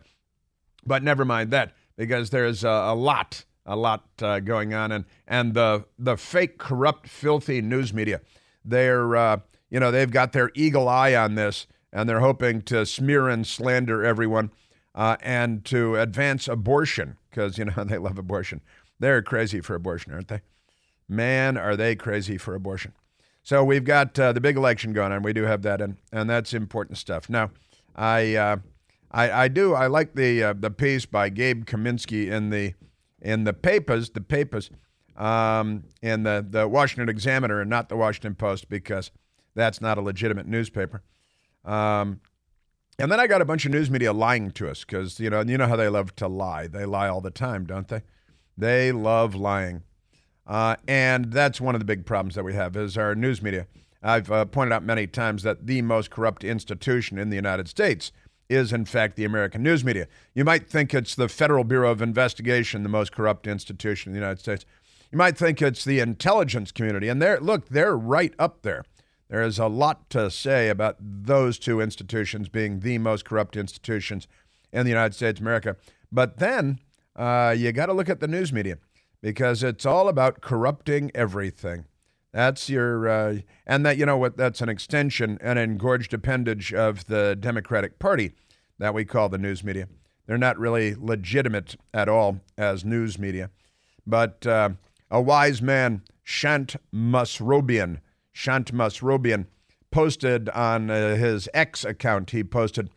but 0.87 1.03
never 1.03 1.25
mind 1.25 1.51
that 1.51 1.73
because 1.97 2.31
there's 2.31 2.63
a, 2.65 2.69
a 2.69 2.95
lot, 2.95 3.45
a 3.67 3.77
lot 3.77 4.05
uh, 4.23 4.41
going 4.41 4.75
on. 4.75 4.93
And, 4.93 5.05
and 5.27 5.55
the, 5.55 5.85
the 5.99 6.17
fake, 6.17 6.59
corrupt, 6.59 7.09
filthy 7.09 7.61
news 7.61 7.93
media, 7.93 8.21
they're, 8.65 9.17
uh, 9.17 9.39
you 9.71 9.81
know, 9.81 9.91
they've 9.91 10.11
got 10.11 10.33
their 10.33 10.51
eagle 10.55 10.89
eye 10.89 11.15
on 11.15 11.35
this 11.35 11.67
and 11.95 12.09
they're 12.09 12.21
hoping 12.21 12.61
to 12.63 12.85
smear 12.85 13.29
and 13.29 13.47
slander 13.47 14.05
everyone 14.05 14.51
uh, 14.95 15.17
and 15.23 15.65
to 15.65 15.97
advance 15.97 16.49
abortion 16.49 17.17
because 17.31 17.57
you 17.57 17.65
know 17.65 17.85
they 17.87 17.97
love 17.97 18.19
abortion. 18.19 18.61
They're 18.99 19.23
crazy 19.23 19.61
for 19.61 19.75
abortion, 19.75 20.13
aren't 20.13 20.29
they? 20.29 20.43
Man, 21.09 21.57
are 21.57 21.77
they 21.77 21.95
crazy 21.95 22.37
for 22.37 22.55
abortion? 22.55 22.93
So 23.43 23.63
we've 23.63 23.85
got 23.85 24.19
uh, 24.19 24.33
the 24.33 24.41
big 24.41 24.57
election 24.57 24.93
going 24.93 25.13
on. 25.13 25.23
We 25.23 25.33
do 25.33 25.45
have 25.45 25.63
that, 25.63 25.81
and 25.81 25.97
and 26.13 26.29
that's 26.29 26.53
important 26.53 26.99
stuff. 26.99 27.31
Now, 27.31 27.51
I 27.95 28.35
uh, 28.35 28.57
I, 29.11 29.45
I 29.45 29.49
do 29.49 29.75
I 29.75 29.87
like 29.87 30.15
the 30.15 30.43
uh, 30.43 30.55
the 30.59 30.71
piece 30.71 31.07
by 31.07 31.29
Gabe 31.29 31.65
Kaminsky 31.65 32.31
in 32.31 32.51
the 32.51 32.75
in 33.23 33.45
the 33.45 33.53
papers 33.53 34.11
the 34.11 34.21
papers 34.21 34.71
um, 35.17 35.85
in 36.03 36.25
the 36.25 36.45
the 36.49 36.67
Washington 36.67 37.09
Examiner 37.09 37.61
and 37.61 37.71
not 37.71 37.89
the 37.89 37.97
Washington 37.97 38.35
Post 38.35 38.69
because 38.69 39.13
that's 39.55 39.81
not 39.81 39.99
a 39.99 40.01
legitimate 40.01 40.47
newspaper. 40.47 41.03
Um, 41.65 42.21
and 42.99 43.11
then 43.11 43.19
I 43.19 43.27
got 43.27 43.43
a 43.43 43.45
bunch 43.45 43.65
of 43.65 43.73
news 43.73 43.91
media 43.91 44.13
lying 44.13 44.51
to 44.53 44.69
us 44.69 44.85
because 44.85 45.19
you 45.19 45.31
know 45.31 45.43
you 45.43 45.59
know 45.59 45.67
how 45.67 45.77
they 45.77 45.89
love 45.89 46.15
to 46.17 46.29
lie. 46.29 46.67
They 46.67 46.85
lie 46.85 47.09
all 47.09 47.21
the 47.21 47.31
time, 47.31 47.67
don't 47.67 47.89
they? 47.89 48.03
They 48.57 48.93
love 48.93 49.35
lying, 49.35 49.83
uh, 50.47 50.77
and 50.87 51.33
that's 51.33 51.61
one 51.61 51.75
of 51.75 51.81
the 51.81 51.85
big 51.85 52.07
problems 52.07 52.37
that 52.37 52.45
we 52.45 52.55
have 52.55 52.77
is 52.77 52.97
our 52.97 53.15
news 53.15 53.43
media. 53.43 53.67
I've 54.03 54.31
uh, 54.31 54.45
pointed 54.45 54.75
out 54.75 54.85
many 54.85 55.07
times 55.07 55.43
that 55.43 55.67
the 55.67 55.83
most 55.83 56.11
corrupt 56.11 56.45
institution 56.45 57.19
in 57.19 57.31
the 57.31 57.37
United 57.37 57.69
States 57.69 58.13
is, 58.51 58.73
in 58.73 58.85
fact, 58.85 59.17
the 59.17 59.25
American 59.25 59.63
news 59.63 59.83
media. 59.83 60.07
You 60.35 60.45
might 60.45 60.69
think 60.69 60.93
it's 60.93 61.15
the 61.15 61.29
Federal 61.29 61.65
Bureau 61.65 61.91
of 61.91 62.03
Investigation, 62.03 62.83
the 62.83 62.91
most 62.91 63.13
corrupt 63.13 63.47
institution 63.47 64.11
in 64.11 64.15
the 64.15 64.21
United 64.21 64.41
States. 64.41 64.67
You 65.11 65.19
might 65.19 65.39
think 65.39 65.63
it's 65.63 65.85
the 65.85 66.01
intelligence 66.01 66.71
community, 66.71 67.09
and 67.09 67.21
they're 67.21 67.41
look, 67.41 67.69
they're 67.71 67.97
right 67.97 68.35
up 68.39 68.63
there. 68.63 68.85
There 69.29 69.43
is 69.43 69.59
a 69.59 69.67
lot 69.67 70.11
to 70.11 70.31
say 70.31 70.69
about 70.69 70.97
those 71.01 71.59
two 71.59 71.81
institutions 71.81 72.49
being 72.49 72.81
the 72.81 72.99
most 72.99 73.25
corrupt 73.25 73.57
institutions 73.57 74.29
in 74.73 74.85
the 74.85 74.91
United 74.91 75.15
States 75.15 75.41
of 75.41 75.47
America. 75.47 75.77
But 76.13 76.39
then 76.39 76.79
uh, 77.17 77.55
you 77.57 77.73
got 77.73 77.87
to 77.87 77.93
look 77.93 78.09
at 78.09 78.21
the 78.21 78.29
news 78.29 78.53
media 78.53 78.79
because 79.23 79.63
it's 79.63 79.87
all 79.87 80.09
about 80.09 80.41
corrupting 80.41 81.11
everything. 81.15 81.87
That's 82.33 82.69
your, 82.69 83.09
uh, 83.09 83.39
and 83.67 83.87
that, 83.87 83.97
you 83.97 84.05
know 84.05 84.19
what, 84.19 84.37
that's 84.37 84.61
an 84.61 84.69
extension, 84.69 85.39
an 85.41 85.57
engorged 85.57 86.13
appendage 86.13 86.75
of 86.75 87.07
the 87.07 87.37
Democratic 87.39 87.99
Party 87.99 88.33
that 88.79 88.93
we 88.93 89.05
call 89.05 89.29
the 89.29 89.39
news 89.39 89.63
media. 89.63 89.89
They're 90.27 90.37
not 90.37 90.59
really 90.59 90.95
legitimate 90.95 91.77
at 91.93 92.09
all 92.09 92.41
as 92.59 92.85
news 92.85 93.19
media. 93.19 93.51
But 94.07 94.47
uh, 94.47 94.71
a 95.11 95.21
wise 95.21 95.63
man, 95.63 96.03
Shant 96.23 96.77
Mesrobian, 96.93 98.01
Shant 98.35 98.75
Mesrobian 98.75 99.47
posted 99.93 100.49
on 100.51 100.91
uh, 100.91 101.15
his 101.15 101.49
X 101.55 101.85
account, 101.85 102.33
he 102.33 102.43
posted, 102.43 102.91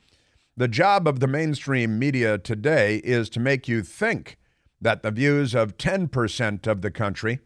The 0.58 0.67
job 0.67 1.08
of 1.08 1.20
the 1.20 1.27
mainstream 1.27 1.98
media 2.00 2.39
today 2.39 2.98
is 3.03 3.29
to 3.29 3.39
make 3.39 3.67
you 3.67 3.84
think 3.84 4.38
that 4.82 5.03
the 5.03 5.12
views 5.12 5.53
of 5.53 5.77
10% 5.77 6.67
of 6.67 6.82
the 6.82 6.91
country 6.91 7.39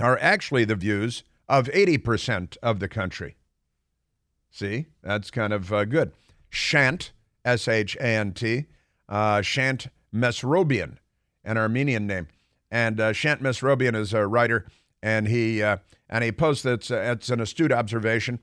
are 0.00 0.16
actually 0.20 0.64
the 0.64 0.76
views 0.76 1.24
of 1.48 1.66
80% 1.66 2.56
of 2.62 2.78
the 2.78 2.88
country. 2.88 3.36
See, 4.50 4.86
that's 5.02 5.32
kind 5.32 5.52
of 5.52 5.72
uh, 5.72 5.84
good. 5.84 6.12
Shant, 6.48 7.10
S 7.44 7.66
H 7.66 7.96
A 7.96 8.06
N 8.06 8.32
T, 8.32 8.66
uh, 9.08 9.42
Shant 9.42 9.88
Mesrobian, 10.14 10.98
an 11.44 11.58
Armenian 11.58 12.06
name. 12.06 12.28
And 12.70 13.00
uh, 13.00 13.12
Shant 13.12 13.42
Mesrobian 13.42 13.96
is 13.96 14.14
a 14.14 14.26
writer, 14.26 14.66
and 15.02 15.26
he, 15.26 15.62
uh, 15.62 15.78
and 16.08 16.24
he 16.24 16.32
posts 16.32 16.62
that 16.62 16.90
uh, 16.90 16.96
it's 16.96 17.30
an 17.30 17.40
astute 17.40 17.72
observation. 17.72 18.40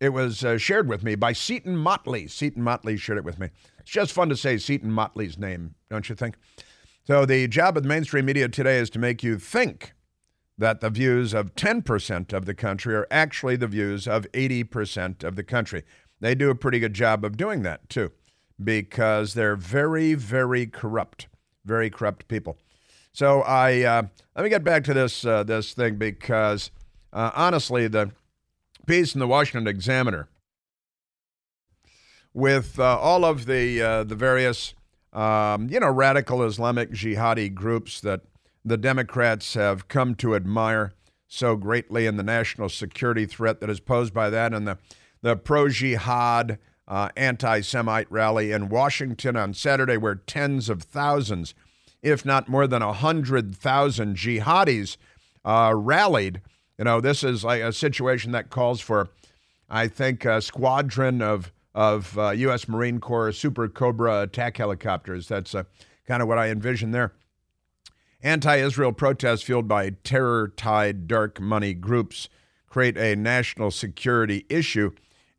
It 0.00 0.10
was 0.10 0.44
uh, 0.44 0.58
shared 0.58 0.88
with 0.88 1.02
me 1.02 1.14
by 1.16 1.32
Seton 1.32 1.76
Motley. 1.76 2.28
Seton 2.28 2.62
Motley 2.62 2.96
shared 2.96 3.18
it 3.18 3.24
with 3.24 3.38
me. 3.38 3.48
It's 3.80 3.90
just 3.90 4.12
fun 4.12 4.28
to 4.28 4.36
say 4.36 4.58
Seton 4.58 4.92
Motley's 4.92 5.38
name, 5.38 5.74
don't 5.90 6.08
you 6.08 6.14
think? 6.14 6.36
So, 7.04 7.24
the 7.24 7.48
job 7.48 7.76
of 7.76 7.82
the 7.82 7.88
mainstream 7.88 8.26
media 8.26 8.48
today 8.48 8.78
is 8.78 8.90
to 8.90 8.98
make 8.98 9.22
you 9.22 9.38
think 9.38 9.94
that 10.58 10.80
the 10.80 10.90
views 10.90 11.32
of 11.32 11.54
10% 11.54 12.32
of 12.32 12.44
the 12.44 12.54
country 12.54 12.94
are 12.94 13.06
actually 13.10 13.56
the 13.56 13.68
views 13.68 14.06
of 14.06 14.30
80% 14.32 15.24
of 15.24 15.36
the 15.36 15.44
country. 15.44 15.84
They 16.20 16.34
do 16.34 16.50
a 16.50 16.54
pretty 16.54 16.80
good 16.80 16.94
job 16.94 17.24
of 17.24 17.36
doing 17.36 17.62
that, 17.62 17.88
too, 17.88 18.10
because 18.62 19.34
they're 19.34 19.56
very, 19.56 20.14
very 20.14 20.66
corrupt, 20.66 21.28
very 21.64 21.88
corrupt 21.88 22.28
people. 22.28 22.58
So 23.12 23.42
I 23.42 23.82
uh, 23.82 24.02
let 24.36 24.44
me 24.44 24.48
get 24.48 24.62
back 24.62 24.84
to 24.84 24.94
this 24.94 25.24
uh, 25.24 25.42
this 25.42 25.72
thing 25.72 25.96
because 25.96 26.70
uh, 27.12 27.30
honestly, 27.34 27.88
the 27.88 28.10
piece 28.86 29.14
in 29.14 29.20
the 29.20 29.28
Washington 29.28 29.66
Examiner 29.66 30.28
with 32.34 32.78
uh, 32.78 32.98
all 32.98 33.24
of 33.24 33.46
the 33.46 33.82
uh, 33.82 34.04
the 34.04 34.14
various 34.14 34.74
um, 35.12 35.68
you 35.70 35.80
know 35.80 35.90
radical 35.90 36.42
Islamic 36.42 36.92
jihadi 36.92 37.52
groups 37.52 38.00
that 38.00 38.22
the 38.64 38.76
Democrats 38.76 39.54
have 39.54 39.88
come 39.88 40.14
to 40.16 40.34
admire 40.34 40.92
so 41.26 41.56
greatly, 41.56 42.06
and 42.06 42.18
the 42.18 42.22
national 42.22 42.68
security 42.68 43.26
threat 43.26 43.60
that 43.60 43.70
is 43.70 43.80
posed 43.80 44.14
by 44.14 44.30
that, 44.30 44.54
and 44.54 44.66
the 44.66 44.78
the 45.22 45.36
pro 45.36 45.68
jihad 45.68 46.58
uh, 46.86 47.08
anti 47.16 47.60
Semite 47.60 48.10
rally 48.10 48.52
in 48.52 48.68
Washington 48.68 49.36
on 49.36 49.52
Saturday, 49.52 49.96
where 49.96 50.14
tens 50.14 50.68
of 50.68 50.82
thousands, 50.82 51.54
if 52.02 52.24
not 52.24 52.48
more 52.48 52.66
than 52.66 52.82
100,000 52.82 54.16
jihadis 54.16 54.96
uh, 55.44 55.72
rallied. 55.76 56.40
You 56.78 56.84
know, 56.84 57.00
this 57.00 57.24
is 57.24 57.44
like 57.44 57.60
a 57.60 57.72
situation 57.72 58.32
that 58.32 58.50
calls 58.50 58.80
for, 58.80 59.08
I 59.68 59.88
think, 59.88 60.24
a 60.24 60.40
squadron 60.40 61.20
of, 61.20 61.52
of 61.74 62.16
uh, 62.16 62.30
U.S. 62.30 62.68
Marine 62.68 63.00
Corps 63.00 63.32
Super 63.32 63.68
Cobra 63.68 64.22
attack 64.22 64.56
helicopters. 64.56 65.28
That's 65.28 65.54
uh, 65.54 65.64
kind 66.06 66.22
of 66.22 66.28
what 66.28 66.38
I 66.38 66.48
envision 66.48 66.92
there. 66.92 67.12
Anti 68.22 68.56
Israel 68.56 68.92
protests 68.92 69.42
fueled 69.42 69.68
by 69.68 69.90
terror 70.04 70.48
tied 70.56 71.06
dark 71.06 71.40
money 71.40 71.74
groups 71.74 72.28
create 72.68 72.98
a 72.98 73.16
national 73.16 73.70
security 73.70 74.44
issue 74.48 74.90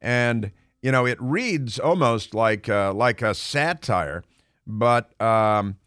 and 0.02 0.52
you 0.82 0.92
know 0.92 1.06
it 1.06 1.18
reads 1.22 1.80
almost 1.80 2.34
like 2.34 2.70
uh, 2.70 2.94
like 2.94 3.22
a 3.22 3.34
satire, 3.34 4.24
but 4.66 5.20
um, 5.22 5.78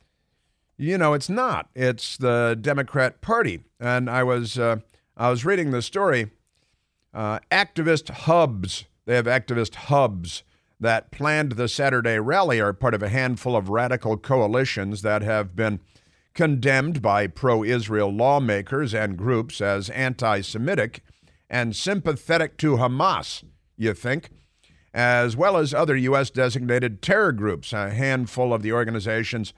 you 0.76 0.99
know 0.99 1.14
it's 1.14 1.28
not. 1.28 1.68
It's 1.75 2.16
the 2.16 2.59
Democrat 2.61 3.21
Party, 3.21 3.61
and 3.80 4.11
I 4.11 4.23
was 4.23 4.59
uh, 4.59 4.76
I 5.16 5.31
was 5.31 5.45
reading 5.45 5.71
the 5.71 5.83
story. 5.83 6.31
Uh, 7.12 7.40
activist 7.50 8.11
hubs. 8.11 8.85
They 9.04 9.16
have 9.16 9.26
activist 9.26 9.75
hubs 9.75 10.42
that 10.81 11.11
planned 11.11 11.52
the 11.52 11.69
Saturday 11.69 12.19
rally 12.19 12.61
are 12.61 12.73
part 12.73 12.95
of 12.95 13.02
a 13.02 13.09
handful 13.09 13.54
of 13.54 13.69
radical 13.69 14.16
coalitions 14.16 15.02
that 15.02 15.23
have 15.23 15.54
been 15.54 15.81
condemned 16.35 17.02
by 17.02 17.26
pro 17.26 17.62
Israel 17.62 18.11
lawmakers 18.11 18.95
and 18.95 19.16
groups 19.16 19.61
as 19.61 19.90
anti 19.90 20.40
Semitic 20.40 21.02
and 21.50 21.76
sympathetic 21.76 22.57
to 22.59 22.76
Hamas 22.76 23.45
you 23.76 23.95
think, 23.95 24.31
as 24.95 25.37
well 25.37 25.57
as 25.57 25.75
other 25.75 25.97
U.S. 25.97 26.31
designated 26.31 27.02
terror 27.02 27.33
groups. 27.33 27.73
A 27.73 27.90
handful 27.90 28.52
of 28.52 28.62
the 28.62 28.73
organizations 28.73 29.52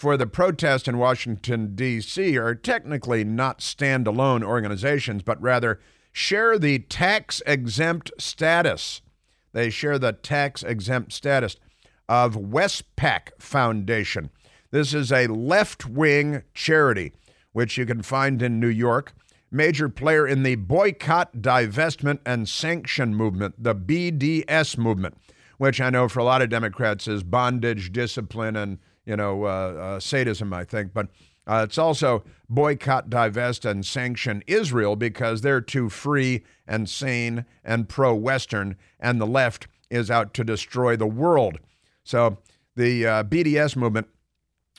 for 0.00 0.16
the 0.16 0.26
protest 0.26 0.88
in 0.88 0.96
Washington, 0.96 1.74
D.C. 1.74 2.38
are 2.38 2.54
technically 2.54 3.22
not 3.22 3.58
standalone 3.58 4.42
organizations, 4.42 5.22
but 5.22 5.40
rather 5.42 5.78
share 6.10 6.58
the 6.58 6.78
tax 6.78 7.42
exempt 7.46 8.10
status. 8.18 9.02
They 9.52 9.68
share 9.68 9.98
the 9.98 10.14
tax 10.14 10.62
exempt 10.62 11.12
status 11.12 11.56
of 12.08 12.34
WESPAC 12.34 13.32
Foundation. 13.38 14.30
This 14.70 14.94
is 14.94 15.12
a 15.12 15.26
left 15.26 15.84
wing 15.84 16.44
charity 16.54 17.12
which 17.52 17.76
you 17.76 17.84
can 17.84 18.02
find 18.02 18.40
in 18.40 18.58
New 18.58 18.68
York 18.68 19.12
major 19.50 19.88
player 19.88 20.26
in 20.26 20.44
the 20.44 20.54
boycott, 20.54 21.32
divestment, 21.34 22.20
and 22.24 22.48
sanction 22.48 23.14
movement, 23.14 23.62
the 23.62 23.74
BDS 23.74 24.78
movement, 24.78 25.16
which 25.58 25.80
I 25.80 25.90
know 25.90 26.08
for 26.08 26.20
a 26.20 26.24
lot 26.24 26.40
of 26.40 26.48
Democrats 26.48 27.08
is 27.08 27.22
bondage, 27.22 27.92
discipline, 27.92 28.56
and 28.56 28.78
you 29.04 29.16
know 29.16 29.44
uh, 29.44 29.46
uh, 29.46 30.00
sadism. 30.00 30.52
I 30.52 30.64
think, 30.64 30.92
but 30.92 31.08
uh, 31.46 31.64
it's 31.66 31.78
also 31.78 32.22
boycott, 32.48 33.10
divest, 33.10 33.64
and 33.64 33.84
sanction 33.84 34.42
Israel 34.46 34.96
because 34.96 35.40
they're 35.40 35.60
too 35.60 35.88
free 35.88 36.44
and 36.66 36.88
sane 36.88 37.44
and 37.64 37.88
pro-Western, 37.88 38.76
and 38.98 39.20
the 39.20 39.26
left 39.26 39.66
is 39.90 40.10
out 40.10 40.32
to 40.34 40.44
destroy 40.44 40.96
the 40.96 41.06
world. 41.06 41.58
So 42.04 42.38
the 42.76 43.06
uh, 43.06 43.24
BDS 43.24 43.76
movement 43.76 44.08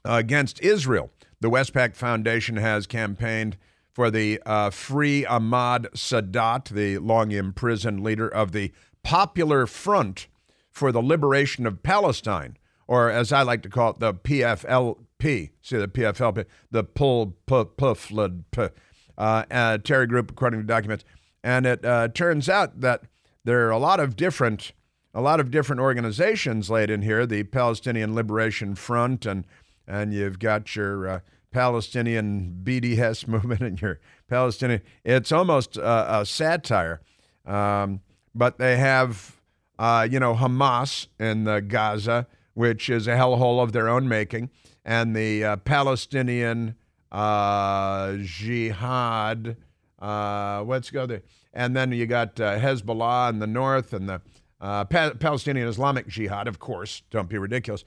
against 0.06 0.62
Israel. 0.62 1.12
The 1.42 1.50
WESPAC 1.50 1.96
Foundation 1.96 2.58
has 2.58 2.88
campaigned 2.88 3.58
for 3.92 4.10
the 4.10 4.42
uh, 4.46 4.70
free 4.70 5.26
Ahmad 5.26 5.90
Sadat, 5.94 6.70
the 6.70 6.98
long 7.00 7.32
imprisoned 7.32 8.04
leader 8.04 8.28
of 8.28 8.52
the 8.52 8.72
Popular 9.04 9.68
Front 9.68 10.28
for 10.70 10.92
the 10.92 11.02
Liberation 11.02 11.66
of 11.66 11.84
Palestine, 11.84 12.58
or 12.88 13.10
as 13.10 13.32
I 13.32 13.44
like 13.44 13.64
to 13.64 13.70
call 13.70 13.92
it, 13.92 14.00
the 14.00 14.14
PFLP. 14.14 15.52
See, 15.62 15.78
the 15.78 15.88
PFLP, 15.88 16.46
the 16.72 16.84
Pull 16.84 17.38
Puffled 17.46 18.44
uh, 18.58 18.70
uh, 19.18 19.78
Terry 19.78 20.08
Group, 20.08 20.32
according 20.32 20.62
to 20.62 20.66
documents. 20.66 21.04
And 21.44 21.66
it 21.66 21.86
uh, 21.86 22.08
turns 22.10 22.50
out 22.50 22.82
that 22.82 23.04
there 23.44 23.68
are 23.68 23.72
a 23.72 23.78
lot 23.78 24.00
of 24.00 24.16
different, 24.16 24.72
a 25.14 25.22
lot 25.22 25.40
of 25.40 25.52
different 25.52 25.82
organizations 25.82 26.70
laid 26.70 26.90
in 26.90 27.02
here. 27.02 27.26
The 27.26 27.44
Palestinian 27.44 28.14
Liberation 28.16 28.76
Front, 28.76 29.26
and 29.26 29.46
and 29.88 30.14
you've 30.14 30.40
got 30.40 30.76
your 30.76 31.08
uh, 31.08 31.20
Palestinian 31.52 32.62
BDS 32.64 33.28
movement 33.28 33.62
and 33.62 33.82
your 33.82 34.00
Palestinian. 34.30 34.82
It's 35.04 35.32
almost 35.32 35.78
a, 35.78 36.22
a 36.22 36.26
satire, 36.26 37.02
um, 37.46 38.02
but 38.34 38.58
they 38.58 38.78
have, 38.78 39.40
uh, 39.78 40.08
you 40.10 40.20
know, 40.20 40.36
Hamas 40.36 41.08
in 41.20 41.44
the 41.44 41.62
Gaza, 41.62 42.28
which 42.54 42.90
is 42.90 43.08
a 43.08 43.16
hellhole 43.16 43.62
of 43.62 43.72
their 43.72 43.88
own 43.88 44.08
making, 44.08 44.50
and 44.84 45.16
the 45.16 45.44
uh, 45.44 45.56
Palestinian 45.58 46.76
uh, 47.12 48.18
Jihad. 48.22 49.58
Uh, 50.02 50.64
let's 50.66 50.90
go 50.90 51.06
there, 51.06 51.22
and 51.54 51.76
then 51.76 51.92
you 51.92 52.06
got 52.06 52.40
uh, 52.40 52.58
Hezbollah 52.60 53.30
in 53.30 53.40
the 53.40 53.48
north, 53.48 53.94
and 53.94 54.10
the 54.10 54.22
uh, 54.60 54.86
pa- 54.86 55.14
Palestinian 55.20 55.68
Islamic 55.68 56.08
Jihad, 56.08 56.48
of 56.48 56.60
course. 56.60 57.04
Don't 57.10 57.30
be 57.30 57.38
ridiculous 57.38 57.84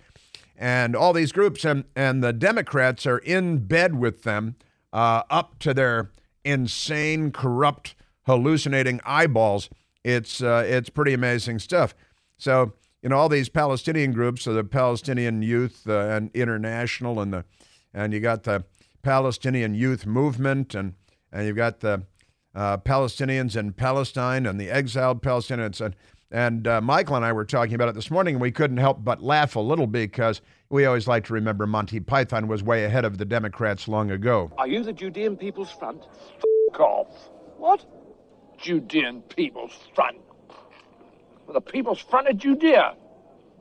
and 0.56 0.94
all 0.94 1.12
these 1.12 1.33
groups, 1.33 1.64
and, 1.64 1.85
and 1.97 2.23
the 2.23 2.33
Democrats 2.33 3.06
are 3.06 3.18
in 3.18 3.59
bed 3.59 3.97
with 3.99 4.23
them 4.23 4.54
uh, 4.92 5.23
up 5.28 5.59
to 5.59 5.75
their 5.75 6.12
insane, 6.44 7.33
corrupt, 7.33 7.97
hallucinating 8.26 9.00
eyeballs. 9.04 9.68
It's, 10.04 10.40
it's 10.40 10.90
pretty 10.90 11.12
amazing 11.12 11.59
stuff. 11.59 11.94
So, 12.37 12.75
you 13.04 13.11
know, 13.11 13.18
all 13.18 13.28
these 13.28 13.50
Palestinian 13.50 14.12
groups, 14.12 14.44
so 14.44 14.54
the 14.54 14.64
Palestinian 14.64 15.42
Youth 15.42 15.87
uh, 15.87 16.08
and 16.08 16.30
International, 16.32 17.20
and 17.20 17.34
the 17.34 17.44
and 17.92 18.14
you 18.14 18.18
got 18.18 18.44
the 18.44 18.64
Palestinian 19.02 19.75
Youth 19.75 20.06
Movement, 20.06 20.75
and 20.75 20.94
and 21.30 21.46
you've 21.46 21.54
got 21.54 21.80
the 21.80 22.04
uh, 22.54 22.78
Palestinians 22.78 23.56
in 23.56 23.75
Palestine 23.75 24.46
and 24.46 24.58
the 24.58 24.70
exiled 24.70 25.20
Palestinians, 25.20 25.84
and 25.84 25.94
and 26.30 26.66
uh, 26.66 26.80
Michael 26.80 27.16
and 27.16 27.26
I 27.26 27.32
were 27.32 27.44
talking 27.44 27.75
about 27.75 27.90
it 27.90 27.94
this 27.94 28.11
morning, 28.11 28.37
and 28.37 28.42
we 28.42 28.50
couldn't 28.50 28.78
help 28.78 29.04
but 29.04 29.23
laugh 29.23 29.54
a 29.54 29.61
little 29.61 29.87
because 29.87 30.40
we 30.70 30.87
always 30.87 31.06
like 31.06 31.26
to 31.26 31.34
remember 31.34 31.66
Monty 31.66 32.00
Python 32.00 32.49
was 32.49 32.62
way 32.62 32.87
ahead 32.87 33.04
of 33.04 33.18
the 33.18 33.26
Democrats 33.26 33.87
long 33.87 34.12
ago. 34.12 34.50
Are 34.56 34.66
you 34.66 34.82
the 34.82 34.94
Judean 34.94 35.37
People's 35.37 35.70
Front? 35.70 36.04
F 36.73 36.80
off. 36.80 37.28
What? 37.58 37.84
Judean 38.56 39.20
People's 39.28 39.78
Front? 39.94 40.16
Well, 41.46 41.54
the 41.54 41.60
People's 41.60 42.00
Front 42.00 42.28
of 42.28 42.36
Judea. 42.36 42.94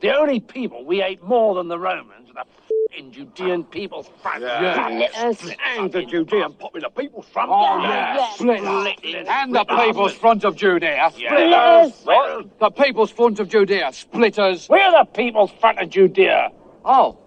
The 0.01 0.15
only 0.15 0.39
people 0.39 0.85
we 0.85 1.01
ate 1.01 1.23
more 1.23 1.55
than 1.55 1.67
the 1.67 1.79
Romans 1.79 2.29
are 2.29 2.43
the 2.43 2.45
splitting 2.65 3.11
Judean 3.11 3.63
People's 3.63 4.09
Front. 4.21 4.41
Yeah, 4.41 5.11
Splitters. 5.33 5.57
And 5.77 5.91
the 5.91 6.03
Judean 6.03 6.53
Popular 6.53 6.89
People's 6.89 7.25
Front. 7.27 7.49
Oh, 7.51 7.79
yeah. 7.81 8.33
Splitting. 8.33 9.27
And 9.27 9.55
the 9.55 9.63
People's 9.63 10.13
Front 10.13 10.43
of 10.43 10.55
Judea. 10.55 11.09
Splitters. 11.13 12.01
What? 12.03 12.59
The 12.59 12.69
People's 12.69 13.11
Front 13.11 13.39
of 13.39 13.47
Judea. 13.49 13.91
Splitters. 13.93 14.67
We're 14.69 14.91
the 14.91 15.05
People's 15.13 15.51
Front 15.59 15.79
of 15.79 15.89
Judea. 15.89 16.49
Oh. 16.83 17.17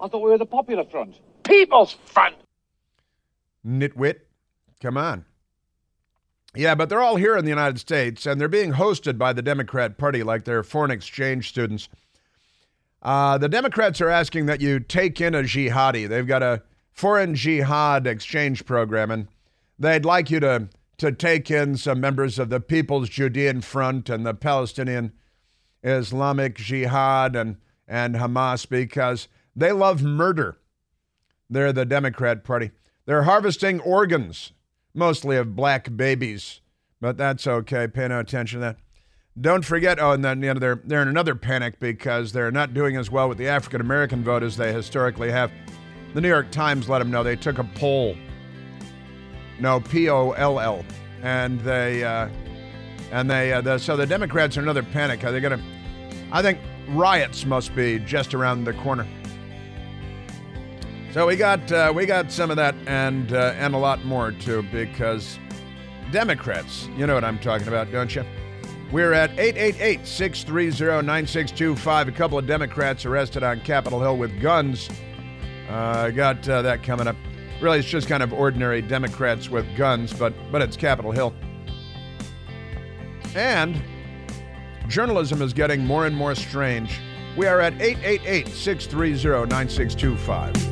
I 0.00 0.08
thought 0.08 0.22
we 0.22 0.30
were 0.30 0.38
the 0.38 0.46
Popular 0.46 0.84
Front. 0.84 1.20
People's 1.44 1.96
Front. 2.06 2.36
Nitwit. 3.66 4.20
Come 4.80 4.96
on. 4.96 5.24
Yeah, 6.54 6.74
but 6.74 6.88
they're 6.88 7.00
all 7.00 7.16
here 7.16 7.36
in 7.36 7.44
the 7.44 7.50
United 7.50 7.78
States, 7.78 8.26
and 8.26 8.40
they're 8.40 8.48
being 8.48 8.74
hosted 8.74 9.16
by 9.16 9.32
the 9.32 9.40
Democrat 9.42 9.96
Party 9.96 10.22
like 10.22 10.44
they're 10.44 10.62
foreign 10.62 10.90
exchange 10.90 11.48
students. 11.48 11.88
Uh, 13.00 13.38
the 13.38 13.48
Democrats 13.48 14.00
are 14.00 14.10
asking 14.10 14.46
that 14.46 14.60
you 14.60 14.78
take 14.78 15.20
in 15.20 15.34
a 15.34 15.42
jihadi. 15.42 16.08
They've 16.08 16.26
got 16.26 16.42
a 16.42 16.62
foreign 16.92 17.34
jihad 17.34 18.06
exchange 18.06 18.66
program, 18.66 19.10
and 19.10 19.28
they'd 19.78 20.04
like 20.04 20.30
you 20.30 20.40
to, 20.40 20.68
to 20.98 21.10
take 21.10 21.50
in 21.50 21.76
some 21.76 22.00
members 22.00 22.38
of 22.38 22.50
the 22.50 22.60
People's 22.60 23.08
Judean 23.08 23.62
Front 23.62 24.10
and 24.10 24.26
the 24.26 24.34
Palestinian 24.34 25.12
Islamic 25.82 26.56
Jihad 26.56 27.34
and, 27.34 27.56
and 27.88 28.14
Hamas 28.16 28.68
because 28.68 29.26
they 29.56 29.72
love 29.72 30.02
murder. 30.02 30.58
They're 31.50 31.72
the 31.72 31.84
Democrat 31.84 32.44
Party. 32.44 32.70
They're 33.04 33.24
harvesting 33.24 33.80
organs, 33.80 34.52
mostly 34.94 35.36
of 35.36 35.56
black 35.56 35.96
babies, 35.96 36.60
but 37.00 37.16
that's 37.16 37.46
okay. 37.46 37.86
Pay 37.88 38.08
no 38.08 38.20
attention 38.20 38.60
to 38.60 38.66
that. 38.66 38.76
Don't 39.40 39.64
forget, 39.64 39.98
oh, 39.98 40.12
and 40.12 40.22
then 40.22 40.42
you 40.42 40.52
know, 40.52 40.60
they're, 40.60 40.80
they're 40.84 41.00
in 41.00 41.08
another 41.08 41.34
panic 41.34 41.80
because 41.80 42.32
they're 42.32 42.50
not 42.50 42.74
doing 42.74 42.96
as 42.96 43.10
well 43.10 43.28
with 43.30 43.38
the 43.38 43.48
African 43.48 43.80
American 43.80 44.22
vote 44.22 44.42
as 44.42 44.58
they 44.58 44.72
historically 44.72 45.30
have. 45.30 45.50
The 46.12 46.20
New 46.20 46.28
York 46.28 46.50
Times 46.50 46.88
let 46.88 46.98
them 46.98 47.10
know 47.10 47.22
they 47.22 47.36
took 47.36 47.58
a 47.58 47.64
poll. 47.64 48.14
No, 49.58 49.80
P 49.80 50.10
O 50.10 50.32
L 50.32 50.60
L, 50.60 50.84
and 51.22 51.58
they 51.60 52.04
uh, 52.04 52.28
and 53.10 53.30
they 53.30 53.54
uh, 53.54 53.62
the, 53.62 53.78
so 53.78 53.96
the 53.96 54.06
Democrats 54.06 54.56
are 54.56 54.60
in 54.60 54.64
another 54.64 54.82
panic. 54.82 55.24
Are 55.24 55.32
they 55.32 55.40
going 55.40 55.58
to? 55.58 55.64
I 56.30 56.42
think 56.42 56.58
riots 56.88 57.46
must 57.46 57.74
be 57.74 57.98
just 58.00 58.34
around 58.34 58.64
the 58.64 58.74
corner. 58.74 59.06
So 61.12 61.26
we 61.26 61.36
got 61.36 61.70
uh, 61.70 61.92
we 61.94 62.06
got 62.06 62.32
some 62.32 62.50
of 62.50 62.56
that 62.56 62.74
and 62.86 63.34
uh, 63.34 63.52
and 63.58 63.74
a 63.74 63.78
lot 63.78 64.02
more 64.06 64.32
too 64.32 64.62
because 64.72 65.38
Democrats, 66.10 66.88
you 66.96 67.06
know 67.06 67.14
what 67.14 67.22
I'm 67.22 67.38
talking 67.38 67.68
about, 67.68 67.92
don't 67.92 68.14
you? 68.14 68.24
We're 68.90 69.12
at 69.12 69.36
888-630-9625. 69.36 72.08
A 72.08 72.12
couple 72.12 72.38
of 72.38 72.46
Democrats 72.46 73.04
arrested 73.04 73.42
on 73.42 73.60
Capitol 73.60 74.00
Hill 74.00 74.16
with 74.16 74.40
guns. 74.40 74.88
Uh, 75.68 76.08
got 76.10 76.48
uh, 76.48 76.62
that 76.62 76.82
coming 76.82 77.06
up. 77.06 77.16
Really, 77.60 77.80
it's 77.80 77.88
just 77.88 78.08
kind 78.08 78.22
of 78.22 78.32
ordinary 78.32 78.80
Democrats 78.80 79.50
with 79.50 79.66
guns, 79.76 80.14
but 80.14 80.32
but 80.50 80.62
it's 80.62 80.78
Capitol 80.78 81.12
Hill. 81.12 81.34
And 83.34 83.82
journalism 84.88 85.42
is 85.42 85.52
getting 85.52 85.84
more 85.84 86.06
and 86.06 86.16
more 86.16 86.34
strange. 86.34 86.98
We 87.36 87.46
are 87.46 87.60
at 87.60 87.74
888-630-9625. 87.74 90.71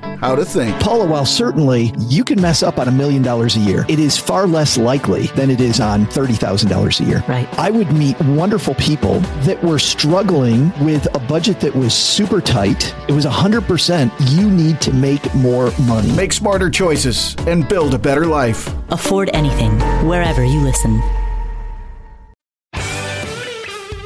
how 0.21 0.35
to 0.35 0.45
think. 0.45 0.79
Paula, 0.79 1.05
while 1.05 1.25
certainly 1.25 1.93
you 1.97 2.23
can 2.23 2.39
mess 2.39 2.61
up 2.61 2.77
on 2.77 2.87
a 2.87 2.91
million 2.91 3.23
dollars 3.23 3.55
a 3.55 3.59
year, 3.59 3.85
it 3.89 3.99
is 3.99 4.17
far 4.17 4.47
less 4.47 4.77
likely 4.77 5.27
than 5.35 5.49
it 5.49 5.59
is 5.59 5.79
on 5.79 6.05
$30,000 6.05 6.99
a 6.99 7.03
year. 7.03 7.23
Right. 7.27 7.51
I 7.59 7.71
would 7.71 7.91
meet 7.91 8.19
wonderful 8.21 8.75
people 8.75 9.19
that 9.45 9.61
were 9.63 9.79
struggling 9.79 10.71
with 10.85 11.13
a 11.15 11.19
budget 11.19 11.59
that 11.61 11.75
was 11.75 11.93
super 11.93 12.39
tight. 12.39 12.93
It 13.09 13.13
was 13.13 13.25
100% 13.25 14.11
you 14.31 14.49
need 14.49 14.79
to 14.81 14.93
make 14.93 15.33
more 15.33 15.71
money. 15.81 16.11
Make 16.15 16.33
smarter 16.33 16.69
choices 16.69 17.35
and 17.47 17.67
build 17.67 17.95
a 17.95 17.99
better 17.99 18.27
life. 18.27 18.69
Afford 18.91 19.31
anything, 19.33 19.79
wherever 20.07 20.45
you 20.45 20.61
listen. 20.61 21.01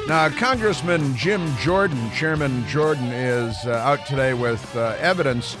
Now, 0.08 0.28
Congressman 0.28 1.16
Jim 1.16 1.54
Jordan, 1.56 2.10
Chairman 2.12 2.64
Jordan, 2.68 3.06
is 3.06 3.56
uh, 3.66 3.72
out 3.84 4.06
today 4.06 4.34
with 4.34 4.64
uh, 4.76 4.94
evidence 5.00 5.56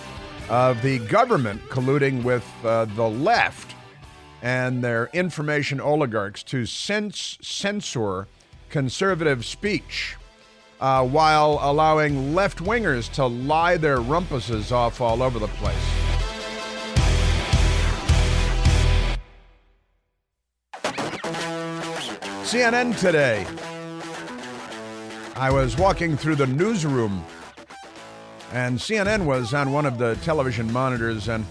of 0.48 0.80
the 0.82 0.98
government 1.00 1.60
colluding 1.68 2.22
with 2.22 2.44
uh, 2.64 2.84
the 2.84 3.08
left 3.08 3.74
and 4.42 4.82
their 4.82 5.10
information 5.12 5.80
oligarchs 5.80 6.42
to 6.44 6.62
cens- 6.62 7.42
censor 7.44 8.28
conservative 8.68 9.44
speech 9.44 10.16
uh, 10.80 11.04
while 11.04 11.58
allowing 11.62 12.34
left 12.34 12.58
wingers 12.58 13.10
to 13.12 13.26
lie 13.26 13.76
their 13.76 13.98
rumpuses 13.98 14.70
off 14.70 15.00
all 15.00 15.22
over 15.22 15.38
the 15.38 15.48
place. 15.48 15.76
CNN 22.44 22.96
today. 23.00 23.44
I 25.34 25.50
was 25.50 25.76
walking 25.76 26.16
through 26.16 26.36
the 26.36 26.46
newsroom 26.46 27.24
and 28.52 28.78
CNN 28.78 29.24
was 29.26 29.52
on 29.54 29.72
one 29.72 29.86
of 29.86 29.98
the 29.98 30.14
television 30.16 30.72
monitors 30.72 31.28
and 31.28 31.44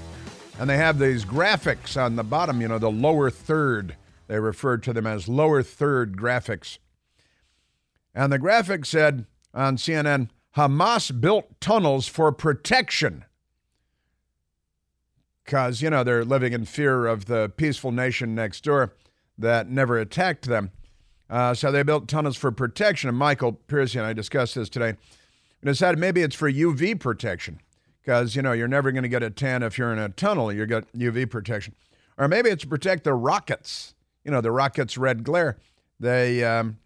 and 0.58 0.70
they 0.70 0.78
have 0.78 1.00
these 1.00 1.26
graphics 1.26 2.02
on 2.02 2.16
the 2.16 2.24
bottom, 2.24 2.62
you 2.62 2.68
know, 2.68 2.80
the 2.80 2.90
lower 2.90 3.30
third. 3.30 3.98
They 4.28 4.40
referred 4.40 4.84
to 4.84 4.94
them 4.94 5.06
as 5.06 5.28
lower 5.28 5.62
third 5.62 6.18
graphics. 6.18 6.78
And 8.14 8.32
the 8.32 8.40
graphic 8.40 8.86
said 8.86 9.26
on 9.54 9.76
CNN, 9.76 10.30
Hamas 10.56 11.20
built 11.20 11.60
tunnels 11.60 12.08
for 12.08 12.32
protection. 12.32 13.26
Because, 15.44 15.82
you 15.82 15.90
know, 15.90 16.04
they're 16.04 16.24
living 16.24 16.54
in 16.54 16.64
fear 16.66 17.06
of 17.06 17.26
the 17.26 17.52
peaceful 17.58 17.92
nation 17.92 18.34
next 18.34 18.64
door 18.64 18.94
that 19.38 19.70
never 19.70 19.98
attacked 20.00 20.46
them. 20.46 20.72
Uh, 21.30 21.54
so 21.54 21.72
they 21.72 21.84
built 21.84 22.08
tunnels 22.08 22.38
for 22.38 22.52
protection. 22.52 23.10
And 23.10 23.18
Michael 23.18 23.52
Piercy 23.54 24.00
and 24.00 24.08
I 24.08 24.14
discussed 24.14 24.56
this 24.56 24.70
today. 24.70 24.96
We 25.66 25.72
decided 25.72 25.98
maybe 25.98 26.22
it's 26.22 26.36
for 26.36 26.50
UV 26.50 27.00
protection 27.00 27.60
because, 28.04 28.36
you 28.36 28.44
know, 28.44 28.52
you're 28.52 28.68
never 28.68 28.92
going 28.92 29.02
to 29.02 29.10
get 29.10 29.24
a 29.24 29.32
tan 29.32 29.64
if 29.64 29.80
you're 29.80 29.92
in 29.92 29.98
a 29.98 30.10
tunnel. 30.10 30.54
You 30.54 30.68
got 30.68 30.84
UV 30.94 31.28
protection. 31.28 31.74
Or 32.20 32.28
maybe 32.28 32.52
it's 32.52 32.62
to 32.62 32.68
protect 32.68 33.04
the 33.04 33.16
rockets. 33.16 33.96
You 34.24 34.30
know, 34.30 34.42
the 34.42 34.52
rockets' 34.52 34.96
red 34.96 35.24
glare. 35.24 35.58
They, 36.00 36.44
um, 36.44 36.78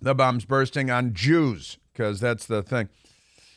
the 0.00 0.12
bombs 0.12 0.44
bursting 0.44 0.90
on 0.90 1.14
Jews 1.14 1.78
because 1.92 2.18
that's 2.18 2.46
the 2.46 2.64
thing. 2.64 2.88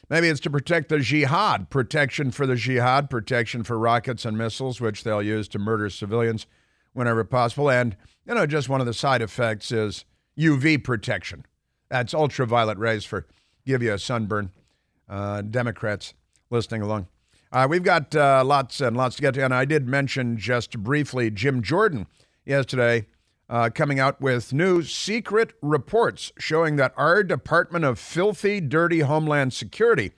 Maybe 0.08 0.28
it's 0.28 0.42
to 0.42 0.52
protect 0.52 0.90
the 0.90 1.00
jihad, 1.00 1.72
protection 1.72 2.30
for 2.30 2.46
the 2.46 2.56
jihad, 2.56 3.10
protection 3.10 3.64
for 3.64 3.80
rockets 3.80 4.24
and 4.24 4.38
missiles, 4.38 4.80
which 4.80 5.04
they'll 5.04 5.24
use 5.24 5.48
to 5.48 5.58
murder 5.58 5.90
civilians 5.90 6.46
whenever 6.94 7.24
possible. 7.24 7.72
And, 7.72 7.98
you 8.28 8.36
know, 8.36 8.46
just 8.46 8.70
one 8.70 8.82
of 8.82 8.86
the 8.86 8.94
side 8.94 9.24
effects 9.24 9.72
is 9.72 10.06
UV 10.38 10.84
protection. 10.84 11.44
That's 11.90 12.14
ultraviolet 12.14 12.78
rays 12.78 13.04
for 13.04 13.26
give 13.66 13.82
you 13.84 13.94
a 13.94 14.00
sunburn. 14.00 14.52
Uh, 15.10 15.42
Democrats 15.42 16.14
listening 16.50 16.82
along. 16.82 17.08
Uh, 17.52 17.68
we've 17.70 17.84
got 17.84 18.16
uh, 18.16 18.44
lots 18.44 18.82
and 18.82 18.98
lots 18.98 19.16
to 19.18 19.22
get 19.22 19.34
to. 19.36 19.44
And 19.44 19.54
I 19.54 19.66
did 19.66 19.88
mention 19.88 20.38
just 20.38 20.80
briefly 20.80 21.30
Jim 21.30 21.62
Jordan 21.62 22.08
yesterday 22.46 23.06
uh, 23.50 23.70
coming 23.74 24.00
out 24.00 24.20
with 24.20 24.54
new 24.54 24.82
secret 24.82 25.54
reports 25.62 26.32
showing 26.40 26.78
that 26.78 26.94
our 26.98 27.24
Department 27.24 27.86
of 27.86 28.00
Filthy, 28.00 28.60
Dirty 28.60 29.02
Homeland 29.02 29.54
Security 29.54 30.12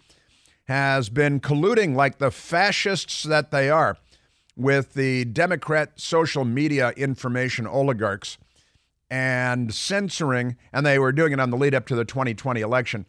has 0.65 1.09
been 1.09 1.39
colluding 1.39 1.95
like 1.95 2.17
the 2.17 2.31
fascists 2.31 3.23
that 3.23 3.51
they 3.51 3.69
are 3.69 3.97
with 4.55 4.93
the 4.93 5.25
Democrat 5.25 5.91
social 5.95 6.45
media 6.45 6.91
information 6.91 7.67
oligarchs 7.67 8.37
and 9.09 9.73
censoring, 9.73 10.55
and 10.73 10.85
they 10.85 10.97
were 10.97 11.11
doing 11.11 11.33
it 11.33 11.39
on 11.39 11.51
the 11.51 11.57
lead 11.57 11.75
up 11.75 11.85
to 11.87 11.95
the 11.95 12.05
2020 12.05 12.61
election, 12.61 13.05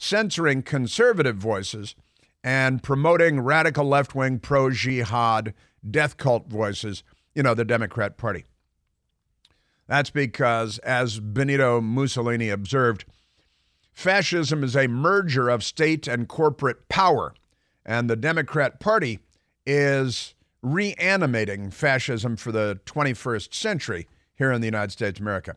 censoring 0.00 0.62
conservative 0.62 1.36
voices 1.36 1.94
and 2.42 2.82
promoting 2.82 3.38
radical 3.38 3.84
left 3.84 4.14
wing 4.14 4.38
pro 4.38 4.70
jihad 4.70 5.52
death 5.88 6.16
cult 6.16 6.48
voices, 6.48 7.04
you 7.34 7.42
know, 7.42 7.52
the 7.52 7.66
Democrat 7.66 8.16
Party. 8.16 8.46
That's 9.86 10.08
because, 10.08 10.78
as 10.78 11.20
Benito 11.20 11.82
Mussolini 11.82 12.48
observed, 12.48 13.04
fascism 13.92 14.64
is 14.64 14.74
a 14.74 14.88
merger 14.88 15.50
of 15.50 15.62
state 15.62 16.08
and 16.08 16.26
corporate 16.26 16.88
power, 16.88 17.34
and 17.84 18.08
the 18.08 18.16
Democrat 18.16 18.80
Party 18.80 19.18
is 19.66 20.34
reanimating 20.62 21.70
fascism 21.70 22.36
for 22.36 22.52
the 22.52 22.80
21st 22.86 23.52
century 23.52 24.06
here 24.34 24.50
in 24.50 24.62
the 24.62 24.66
United 24.66 24.92
States 24.92 25.18
of 25.18 25.26
America. 25.26 25.56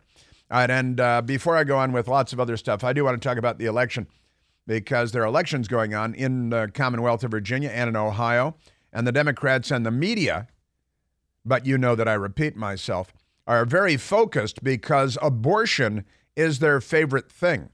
All 0.51 0.60
right, 0.60 0.69
and 0.69 0.99
uh, 0.99 1.21
before 1.21 1.56
I 1.56 1.63
go 1.63 1.77
on 1.77 1.93
with 1.93 2.10
lots 2.10 2.34
of 2.34 2.39
other 2.41 2.58
stuff, 2.58 2.84
I 2.84 2.91
do 2.91 3.06
want 3.06 3.21
to 3.21 3.25
talk 3.25 3.38
about 3.38 3.58
the 3.58 3.65
election 3.65 4.08
because 4.65 5.12
there 5.12 5.23
are 5.23 5.28
elections 5.28 5.67
going 5.67 5.93
on 5.93 6.13
in 6.13 6.49
the 6.49 6.71
Commonwealth 6.73 7.23
of 7.23 7.32
Virginia 7.32 7.69
and 7.69 7.89
in 7.89 7.95
Ohio, 7.95 8.56
and 8.91 9.08
the 9.08 9.12
Democrats 9.12 9.71
and 9.71 9.86
the 9.86 9.91
media, 9.91 10.47
but 11.45 11.65
you 11.65 11.78
know 11.78 11.95
that 11.95 12.08
I 12.08 12.13
repeat 12.13 12.56
myself, 12.56 13.13
are 13.45 13.65
very 13.65 13.97
focused 13.97 14.63
because 14.63 15.17
abortion 15.21 16.06
is 16.36 16.60
their 16.60 16.80
favorite 16.80 17.32
thing. 17.32 17.69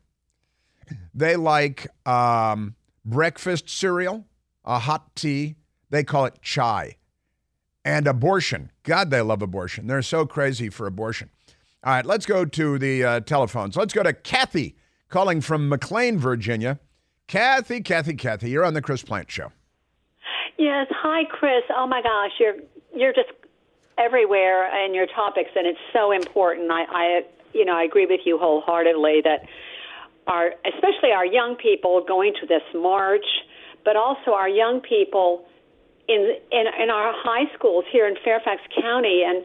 They 1.14 1.36
like 1.36 1.88
um, 2.08 2.76
breakfast 3.06 3.70
cereal, 3.70 4.26
a 4.66 4.80
hot 4.80 5.16
tea, 5.16 5.56
they 5.90 6.04
call 6.04 6.26
it 6.26 6.42
chai, 6.42 6.98
and 7.86 8.08
abortion. 8.08 8.72
God, 8.84 9.12
they 9.12 9.22
love 9.22 9.42
abortion. 9.42 9.88
They're 9.88 10.02
so 10.02 10.26
crazy 10.26 10.70
for 10.70 10.88
abortion. 10.88 11.30
All 11.84 11.94
right, 11.94 12.06
let's 12.06 12.26
go 12.26 12.44
to 12.44 12.78
the 12.78 13.04
uh, 13.04 13.20
telephones. 13.22 13.78
Let's 13.78 13.94
go 13.94 14.04
to 14.04 14.14
Kathy 14.14 14.76
calling 15.10 15.42
from 15.42 15.68
McLean, 15.68 16.18
Virginia. 16.18 16.80
Kathy, 17.28 17.82
Kathy, 17.82 18.16
Kathy, 18.16 18.50
you're 18.50 18.66
on 18.66 18.74
the 18.74 18.82
Chris 18.82 19.04
Plante 19.04 19.30
Show. 19.30 19.52
Yes, 20.58 20.88
hi 20.90 21.24
Chris. 21.30 21.64
Oh 21.76 21.88
my 21.88 22.02
gosh, 22.02 22.32
you're 22.40 22.56
you're 22.96 23.14
just 23.14 23.30
everywhere 23.98 24.68
in 24.86 24.94
your 24.94 25.06
topics, 25.08 25.52
and 25.56 25.68
it's 25.68 25.80
so 25.94 26.12
important. 26.12 26.72
I, 26.72 26.84
I 26.90 27.22
you 27.54 27.66
know 27.66 27.76
I 27.76 27.84
agree 27.84 28.06
with 28.06 28.22
you 28.26 28.38
wholeheartedly 28.38 29.22
that 29.24 29.48
our 30.28 30.54
especially 30.66 31.12
our 31.16 31.26
young 31.26 31.56
people 31.56 32.04
going 32.06 32.34
to 32.42 32.48
this 32.48 32.64
march, 32.74 33.26
but 33.86 33.96
also 33.96 34.32
our 34.32 34.50
young 34.50 34.82
people 34.82 35.46
in 36.08 36.36
in 36.52 36.66
in 36.82 36.90
our 36.90 37.14
high 37.16 37.46
schools 37.56 37.86
here 37.92 38.08
in 38.08 38.16
Fairfax 38.24 38.62
County 38.82 39.24
and. 39.26 39.44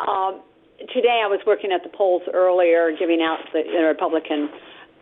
Um, 0.00 0.40
today 0.94 1.20
I 1.22 1.26
was 1.26 1.40
working 1.46 1.72
at 1.72 1.82
the 1.82 1.90
polls 1.90 2.22
earlier, 2.32 2.90
giving 2.98 3.20
out 3.20 3.40
the, 3.52 3.62
the 3.64 3.84
Republican 3.84 4.48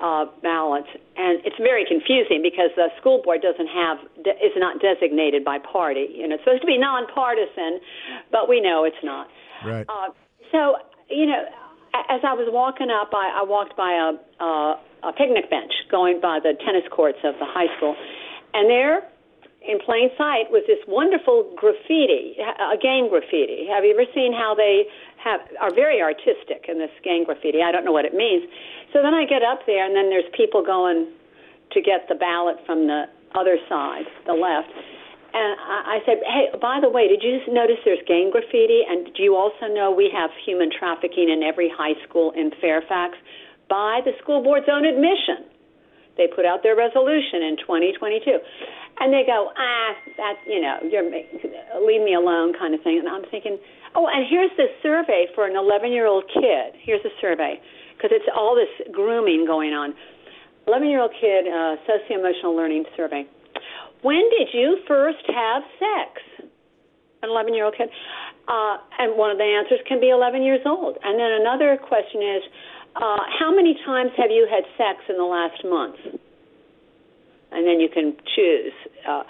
uh, 0.00 0.26
ballots, 0.42 0.88
and 1.16 1.42
it's 1.44 1.58
very 1.58 1.84
confusing 1.84 2.40
because 2.42 2.70
the 2.76 2.88
school 3.00 3.20
board 3.22 3.42
doesn't 3.42 3.66
have 3.66 3.98
is 4.38 4.54
not 4.56 4.80
designated 4.80 5.44
by 5.44 5.58
party. 5.58 6.06
You 6.14 6.28
know, 6.28 6.36
it's 6.36 6.44
supposed 6.44 6.62
to 6.62 6.66
be 6.66 6.78
nonpartisan, 6.78 7.80
but 8.30 8.48
we 8.48 8.60
know 8.60 8.84
it's 8.84 9.02
not. 9.02 9.28
Right. 9.64 9.86
Uh, 9.88 10.14
so 10.52 10.76
you 11.10 11.26
know, 11.26 11.42
as 12.08 12.20
I 12.22 12.34
was 12.34 12.48
walking 12.50 12.90
up, 12.90 13.10
I, 13.12 13.42
I 13.42 13.44
walked 13.44 13.76
by 13.76 13.92
a, 13.92 14.44
a 14.44 14.80
a 15.08 15.12
picnic 15.12 15.50
bench 15.50 15.72
going 15.90 16.20
by 16.20 16.38
the 16.42 16.54
tennis 16.64 16.86
courts 16.90 17.18
of 17.24 17.34
the 17.38 17.46
high 17.46 17.70
school, 17.76 17.96
and 18.54 18.70
there 18.70 19.02
in 19.66 19.78
plain 19.84 20.08
sight 20.16 20.48
was 20.54 20.62
this 20.66 20.78
wonderful 20.86 21.50
graffiti, 21.58 22.38
a 22.38 22.78
gang 22.78 23.10
graffiti. 23.10 23.66
Have 23.66 23.84
you 23.84 23.92
ever 23.92 24.06
seen 24.14 24.32
how 24.32 24.54
they 24.54 24.86
have 25.18 25.40
are 25.60 25.74
very 25.74 26.00
artistic 26.00 26.66
in 26.68 26.78
this 26.78 26.94
gang 27.02 27.24
graffiti? 27.24 27.60
I 27.60 27.72
don't 27.72 27.84
know 27.84 27.92
what 27.92 28.06
it 28.06 28.14
means. 28.14 28.48
So 28.92 29.02
then 29.02 29.14
I 29.14 29.24
get 29.26 29.42
up 29.42 29.60
there, 29.66 29.84
and 29.84 29.94
then 29.94 30.08
there's 30.08 30.28
people 30.36 30.64
going 30.64 31.08
to 31.72 31.80
get 31.80 32.08
the 32.08 32.14
ballot 32.14 32.56
from 32.64 32.86
the 32.86 33.04
other 33.34 33.58
side, 33.68 34.08
the 34.26 34.32
left. 34.32 34.72
And 35.34 35.60
I, 35.60 36.00
said, 36.06 36.18
"Hey, 36.24 36.48
by 36.58 36.80
the 36.80 36.88
way, 36.88 37.06
did 37.06 37.22
you 37.22 37.40
notice 37.52 37.76
there's 37.84 38.00
gang 38.08 38.30
graffiti? 38.32 38.82
And 38.88 39.12
do 39.12 39.22
you 39.22 39.36
also 39.36 39.68
know 39.68 39.92
we 39.92 40.08
have 40.08 40.30
human 40.44 40.70
trafficking 40.72 41.28
in 41.28 41.42
every 41.42 41.68
high 41.68 42.00
school 42.08 42.32
in 42.32 42.50
Fairfax 42.60 43.18
by 43.68 44.00
the 44.04 44.12
school 44.22 44.42
board's 44.42 44.68
own 44.72 44.86
admission?" 44.86 45.44
They 46.16 46.26
put 46.26 46.44
out 46.44 46.64
their 46.64 46.74
resolution 46.74 47.44
in 47.44 47.56
2022, 47.58 48.40
and 49.00 49.12
they 49.12 49.22
go, 49.22 49.52
"Ah, 49.54 49.96
that's 50.16 50.40
you 50.48 50.60
know, 50.60 50.80
you're 50.88 51.04
leave 51.04 52.02
me 52.02 52.14
alone," 52.14 52.54
kind 52.54 52.74
of 52.74 52.80
thing. 52.80 52.98
And 52.98 53.08
I'm 53.08 53.24
thinking, 53.24 53.58
"Oh, 53.94 54.08
and 54.08 54.26
here's 54.26 54.50
this 54.56 54.70
survey 54.82 55.28
for 55.34 55.44
an 55.46 55.56
11 55.56 55.92
year 55.92 56.06
old 56.06 56.26
kid. 56.28 56.72
Here's 56.74 57.04
a 57.04 57.12
survey." 57.20 57.60
Because 57.98 58.14
it's 58.14 58.30
all 58.34 58.54
this 58.54 58.70
grooming 58.94 59.44
going 59.44 59.74
on. 59.74 59.92
11 60.68 60.88
year 60.88 61.02
old 61.02 61.12
kid, 61.20 61.46
uh, 61.50 61.74
socio 61.86 62.18
emotional 62.22 62.54
learning 62.54 62.84
survey. 62.96 63.26
When 64.02 64.22
did 64.30 64.48
you 64.54 64.78
first 64.86 65.26
have 65.26 65.62
sex? 65.82 66.48
An 67.22 67.30
11 67.30 67.54
year 67.54 67.64
old 67.64 67.74
kid. 67.76 67.90
Uh, 68.46 68.78
and 68.98 69.18
one 69.18 69.30
of 69.30 69.38
the 69.38 69.44
answers 69.44 69.80
can 69.88 70.00
be 70.00 70.08
11 70.10 70.42
years 70.42 70.60
old. 70.64 70.96
And 71.02 71.18
then 71.18 71.32
another 71.40 71.76
question 71.76 72.22
is, 72.22 72.42
uh, 72.96 73.18
how 73.38 73.54
many 73.54 73.74
times 73.84 74.12
have 74.16 74.30
you 74.30 74.46
had 74.48 74.64
sex 74.78 75.02
in 75.08 75.16
the 75.18 75.24
last 75.24 75.64
month? 75.64 75.96
And 77.50 77.66
then 77.66 77.80
you 77.80 77.88
can 77.88 78.14
choose. 78.36 78.72
Uh, 79.08 79.22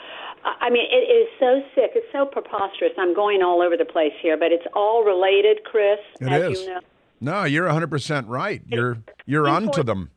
I 0.61 0.71
mean, 0.71 0.87
it 0.91 1.07
is 1.11 1.29
so 1.39 1.63
sick. 1.75 1.93
It's 1.95 2.07
so 2.13 2.27
preposterous. 2.27 2.93
I'm 2.99 3.15
going 3.15 3.43
all 3.43 3.63
over 3.63 3.77
the 3.77 3.85
place 3.85 4.13
here, 4.23 4.37
but 4.37 4.53
it's 4.53 4.67
all 4.75 5.05
related, 5.05 5.65
Chris, 5.65 5.99
It 6.21 6.29
as 6.29 6.53
is. 6.53 6.63
you 6.63 6.69
know. 6.75 6.81
No, 7.21 7.45
you're 7.45 7.69
100% 7.69 8.25
right. 8.29 8.63
You're 8.67 8.99
you're 9.27 9.49
onto 9.49 9.83
them. 9.83 10.11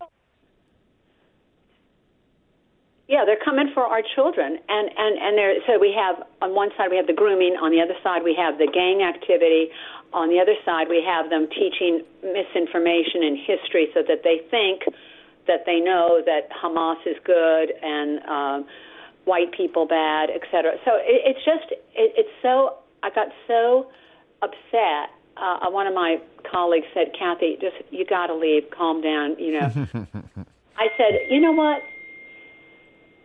Yeah, 3.07 3.25
they're 3.25 3.43
coming 3.43 3.69
for 3.73 3.83
our 3.83 4.01
children, 4.15 4.57
and 4.69 4.89
and 4.95 5.17
and 5.19 5.37
there. 5.37 5.53
So 5.67 5.77
we 5.77 5.91
have 5.91 6.25
on 6.41 6.55
one 6.55 6.69
side 6.77 6.89
we 6.89 6.95
have 6.95 7.07
the 7.07 7.13
grooming, 7.13 7.57
on 7.61 7.71
the 7.71 7.81
other 7.81 7.99
side 8.01 8.23
we 8.23 8.33
have 8.35 8.57
the 8.57 8.71
gang 8.71 9.03
activity, 9.03 9.67
on 10.13 10.29
the 10.29 10.39
other 10.39 10.55
side 10.63 10.87
we 10.87 11.03
have 11.03 11.29
them 11.29 11.49
teaching 11.49 12.05
misinformation 12.23 13.23
and 13.27 13.37
history, 13.37 13.91
so 13.93 13.99
that 14.07 14.23
they 14.23 14.39
think 14.49 14.87
that 15.45 15.65
they 15.65 15.81
know 15.81 16.21
that 16.23 16.47
Hamas 16.55 17.05
is 17.05 17.17
good 17.25 17.73
and 17.83 18.23
um, 18.29 18.65
white 19.25 19.51
people 19.51 19.85
bad, 19.85 20.29
et 20.29 20.47
cetera. 20.49 20.79
So 20.85 20.95
it, 20.95 21.35
it's 21.35 21.43
just 21.43 21.67
it, 21.91 22.15
it's 22.15 22.35
so 22.41 22.77
I 23.03 23.09
got 23.09 23.27
so 23.45 23.91
upset. 24.41 25.11
Uh, 25.37 25.69
one 25.69 25.87
of 25.87 25.93
my 25.93 26.17
colleagues 26.49 26.87
said, 26.93 27.13
"Kathy, 27.17 27.57
just 27.59 27.75
you 27.89 28.05
got 28.05 28.27
to 28.27 28.35
leave. 28.35 28.63
Calm 28.75 29.01
down. 29.01 29.37
You 29.39 29.59
know." 29.59 29.87
I 30.77 30.87
said, 30.97 31.29
"You 31.29 31.39
know 31.39 31.53
what? 31.53 31.81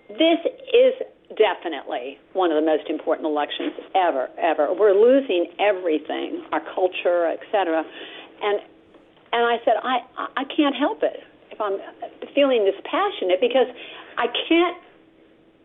This 0.08 0.38
is 0.72 0.94
definitely 1.34 2.18
one 2.32 2.52
of 2.52 2.62
the 2.62 2.66
most 2.66 2.88
important 2.88 3.26
elections 3.26 3.72
ever, 3.94 4.28
ever. 4.38 4.72
We're 4.72 4.94
losing 4.94 5.50
everything, 5.58 6.44
our 6.52 6.62
culture, 6.74 7.26
et 7.26 7.40
cetera. 7.50 7.82
And 8.42 8.60
and 9.32 9.44
I 9.44 9.56
said, 9.64 9.74
I 9.82 9.98
I 10.36 10.44
can't 10.44 10.74
help 10.76 11.02
it 11.02 11.20
if 11.50 11.60
I'm 11.60 11.78
feeling 12.34 12.64
this 12.64 12.78
passionate 12.84 13.40
because 13.40 13.66
I 14.16 14.26
can't 14.48 14.76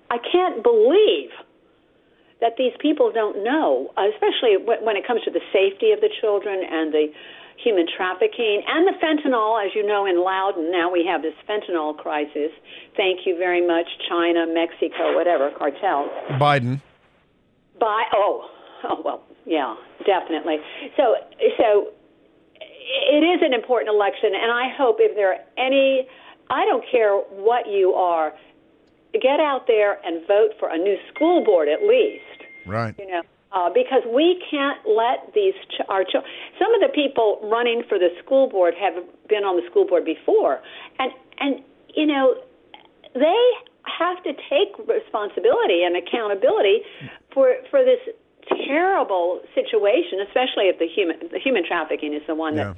I 0.10 0.18
can't 0.32 0.64
believe 0.64 1.30
that 2.42 2.58
these 2.58 2.74
people 2.82 3.12
don't 3.14 3.44
know, 3.44 3.94
especially 3.96 4.58
when 4.58 4.98
it 4.98 5.06
comes 5.06 5.22
to 5.24 5.32
the 5.32 5.42
safety 5.54 5.92
of 5.92 6.02
the 6.02 6.10
children 6.20 6.60
and 6.66 6.92
the 6.92 7.08
human 7.64 7.86
trafficking 7.86 8.64
and 8.68 8.88
the 8.90 8.98
fentanyl. 8.98 9.64
As 9.64 9.72
you 9.76 9.86
know, 9.86 10.06
in 10.06 10.18
Loudoun 10.18 10.72
now 10.72 10.92
we 10.92 11.06
have 11.06 11.22
this 11.22 11.38
fentanyl 11.48 11.96
crisis. 11.96 12.50
Thank 12.98 13.26
you 13.26 13.38
very 13.38 13.66
much, 13.66 13.86
China, 14.10 14.46
Mexico, 14.50 15.16
whatever 15.16 15.52
cartels. 15.58 16.10
Biden. 16.42 16.82
By 17.80 18.04
oh, 18.14 18.50
oh 18.90 19.02
well, 19.06 19.24
yeah, 19.46 19.76
definitely. 20.06 20.58
So 20.98 21.16
so 21.58 21.94
it 22.60 23.24
is 23.24 23.42
an 23.42 23.54
important 23.54 23.94
election, 23.94 24.34
and 24.34 24.52
I 24.52 24.74
hope 24.76 24.98
if 25.00 25.16
there 25.16 25.34
are 25.34 25.40
any, 25.58 26.08
I 26.50 26.66
don't 26.66 26.84
care 26.92 27.16
what 27.18 27.68
you 27.68 27.94
are, 27.94 28.34
get 29.14 29.40
out 29.40 29.68
there 29.68 30.00
and 30.06 30.26
vote 30.28 30.52
for 30.60 30.70
a 30.70 30.78
new 30.78 30.98
school 31.14 31.44
board 31.44 31.68
at 31.68 31.84
least. 31.84 32.48
Right. 32.66 32.96
You 32.98 33.08
know. 33.08 33.22
Uh, 33.52 33.70
because 33.74 34.02
we 34.08 34.42
can't 34.50 34.80
let 34.88 35.34
these 35.36 35.54
ch- 35.76 35.84
our 35.90 36.06
ch- 36.06 36.24
some 36.58 36.74
of 36.74 36.80
the 36.80 36.88
people 36.96 37.38
running 37.52 37.84
for 37.90 38.00
the 38.00 38.08
school 38.24 38.48
board 38.48 38.74
have 38.80 38.94
been 39.28 39.44
on 39.44 39.60
the 39.60 39.70
school 39.70 39.86
board 39.86 40.06
before, 40.06 40.62
and 41.00 41.12
and 41.38 41.60
you 41.94 42.06
know 42.06 42.34
they 43.14 43.44
have 43.84 44.24
to 44.24 44.32
take 44.48 44.72
responsibility 44.88 45.84
and 45.84 45.98
accountability 45.98 46.80
for 47.34 47.56
for 47.70 47.84
this 47.84 48.00
terrible 48.68 49.42
situation, 49.54 50.20
especially 50.28 50.72
if 50.72 50.80
the 50.80 50.88
human 50.88 51.18
the 51.32 51.40
human 51.40 51.66
trafficking 51.68 52.14
is 52.14 52.22
the 52.28 52.36
one 52.36 52.56
that 52.56 52.76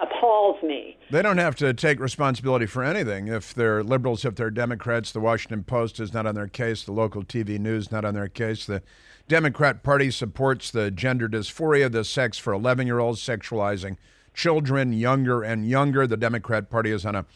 appalls 0.00 0.62
me. 0.62 0.96
They 1.10 1.22
don't 1.22 1.38
have 1.38 1.56
to 1.56 1.74
take 1.74 2.00
responsibility 2.00 2.66
for 2.66 2.82
anything. 2.82 3.28
If 3.28 3.54
they're 3.54 3.82
liberals, 3.82 4.24
if 4.24 4.34
they're 4.34 4.50
Democrats, 4.50 5.12
the 5.12 5.20
Washington 5.20 5.64
Post 5.64 6.00
is 6.00 6.12
not 6.12 6.26
on 6.26 6.34
their 6.34 6.48
case, 6.48 6.84
the 6.84 6.92
local 6.92 7.22
TV 7.22 7.58
news 7.58 7.90
not 7.90 8.04
on 8.04 8.14
their 8.14 8.28
case. 8.28 8.66
The 8.66 8.82
Democrat 9.28 9.82
Party 9.82 10.10
supports 10.10 10.70
the 10.70 10.90
gender 10.90 11.28
dysphoria, 11.28 11.90
the 11.90 12.04
sex 12.04 12.38
for 12.38 12.52
11 12.52 12.86
year 12.86 12.98
olds, 12.98 13.20
sexualizing 13.20 13.96
children 14.34 14.92
younger 14.92 15.42
and 15.42 15.68
younger. 15.68 16.06
The 16.06 16.16
Democrat 16.16 16.70
Party 16.70 16.90
is 16.90 17.04
on 17.04 17.14
a, 17.14 17.26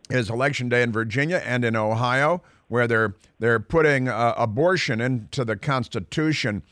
is 0.10 0.30
election 0.30 0.70
day 0.70 0.84
in 0.84 0.92
Virginia 0.92 1.42
and 1.46 1.64
in 1.64 1.76
Ohio, 1.76 2.42
where 2.68 2.88
they're 2.88 3.16
they're 3.40 3.60
putting 3.60 4.08
uh, 4.08 4.34
abortion 4.38 5.02
into 5.02 5.46
the 5.46 5.56
Constitution 5.56 6.64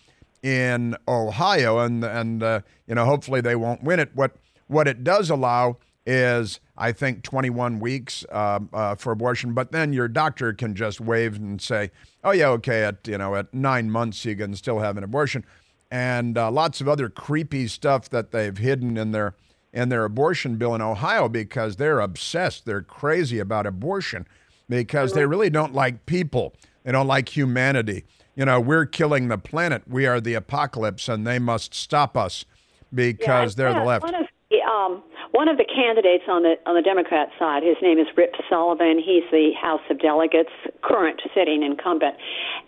in 0.43 0.95
Ohio, 1.07 1.79
and 1.79 2.03
and 2.03 2.43
uh, 2.43 2.61
you 2.87 2.95
know 2.95 3.05
hopefully 3.05 3.41
they 3.41 3.55
won't 3.55 3.83
win 3.83 3.99
it. 3.99 4.11
What 4.13 4.35
what 4.67 4.87
it 4.87 5.03
does 5.03 5.29
allow 5.29 5.77
is 6.05 6.59
I 6.77 6.91
think 6.91 7.21
21 7.23 7.79
weeks 7.79 8.25
uh, 8.31 8.59
uh, 8.73 8.95
for 8.95 9.11
abortion, 9.11 9.53
but 9.53 9.71
then 9.71 9.93
your 9.93 10.07
doctor 10.07 10.51
can 10.53 10.73
just 10.73 10.99
waive 10.99 11.35
and 11.35 11.61
say, 11.61 11.91
oh 12.23 12.31
yeah, 12.31 12.47
okay, 12.49 12.83
at 12.83 13.07
you 13.07 13.17
know 13.17 13.35
at 13.35 13.53
nine 13.53 13.91
months 13.91 14.25
you 14.25 14.35
can 14.35 14.55
still 14.55 14.79
have 14.79 14.97
an 14.97 15.03
abortion, 15.03 15.45
and 15.91 16.37
uh, 16.37 16.49
lots 16.49 16.81
of 16.81 16.87
other 16.87 17.09
creepy 17.09 17.67
stuff 17.67 18.09
that 18.09 18.31
they've 18.31 18.57
hidden 18.57 18.97
in 18.97 19.11
their 19.11 19.35
in 19.73 19.89
their 19.89 20.03
abortion 20.05 20.57
bill 20.57 20.75
in 20.75 20.81
Ohio 20.81 21.29
because 21.29 21.77
they're 21.77 21.99
obsessed, 21.99 22.65
they're 22.65 22.81
crazy 22.81 23.39
about 23.39 23.65
abortion 23.65 24.27
because 24.67 25.13
they 25.13 25.25
really 25.25 25.49
don't 25.49 25.73
like 25.73 26.05
people, 26.05 26.53
they 26.83 26.91
don't 26.91 27.07
like 27.07 27.35
humanity. 27.35 28.03
You 28.35 28.45
know, 28.45 28.59
we're 28.61 28.85
killing 28.85 29.27
the 29.27 29.37
planet. 29.37 29.83
We 29.87 30.05
are 30.05 30.21
the 30.21 30.35
apocalypse, 30.35 31.09
and 31.09 31.27
they 31.27 31.37
must 31.37 31.73
stop 31.73 32.15
us 32.15 32.45
because 32.93 33.55
they're 33.55 33.73
the 33.73 33.79
Yeah, 33.79 33.85
left. 33.85 34.03
One 34.03 34.15
of 34.15 34.25
the, 34.49 34.61
um, 34.61 35.03
one 35.31 35.47
of 35.49 35.57
the 35.57 35.65
candidates 35.65 36.23
on 36.29 36.43
the 36.43 36.55
on 36.65 36.75
the 36.75 36.81
Democrat 36.81 37.29
side, 37.37 37.63
his 37.63 37.75
name 37.81 37.99
is 37.99 38.07
Rip 38.15 38.33
Sullivan. 38.49 38.99
He's 38.99 39.23
the 39.31 39.51
House 39.61 39.81
of 39.89 39.99
Delegates, 39.99 40.51
current 40.81 41.21
sitting 41.35 41.61
incumbent, 41.63 42.15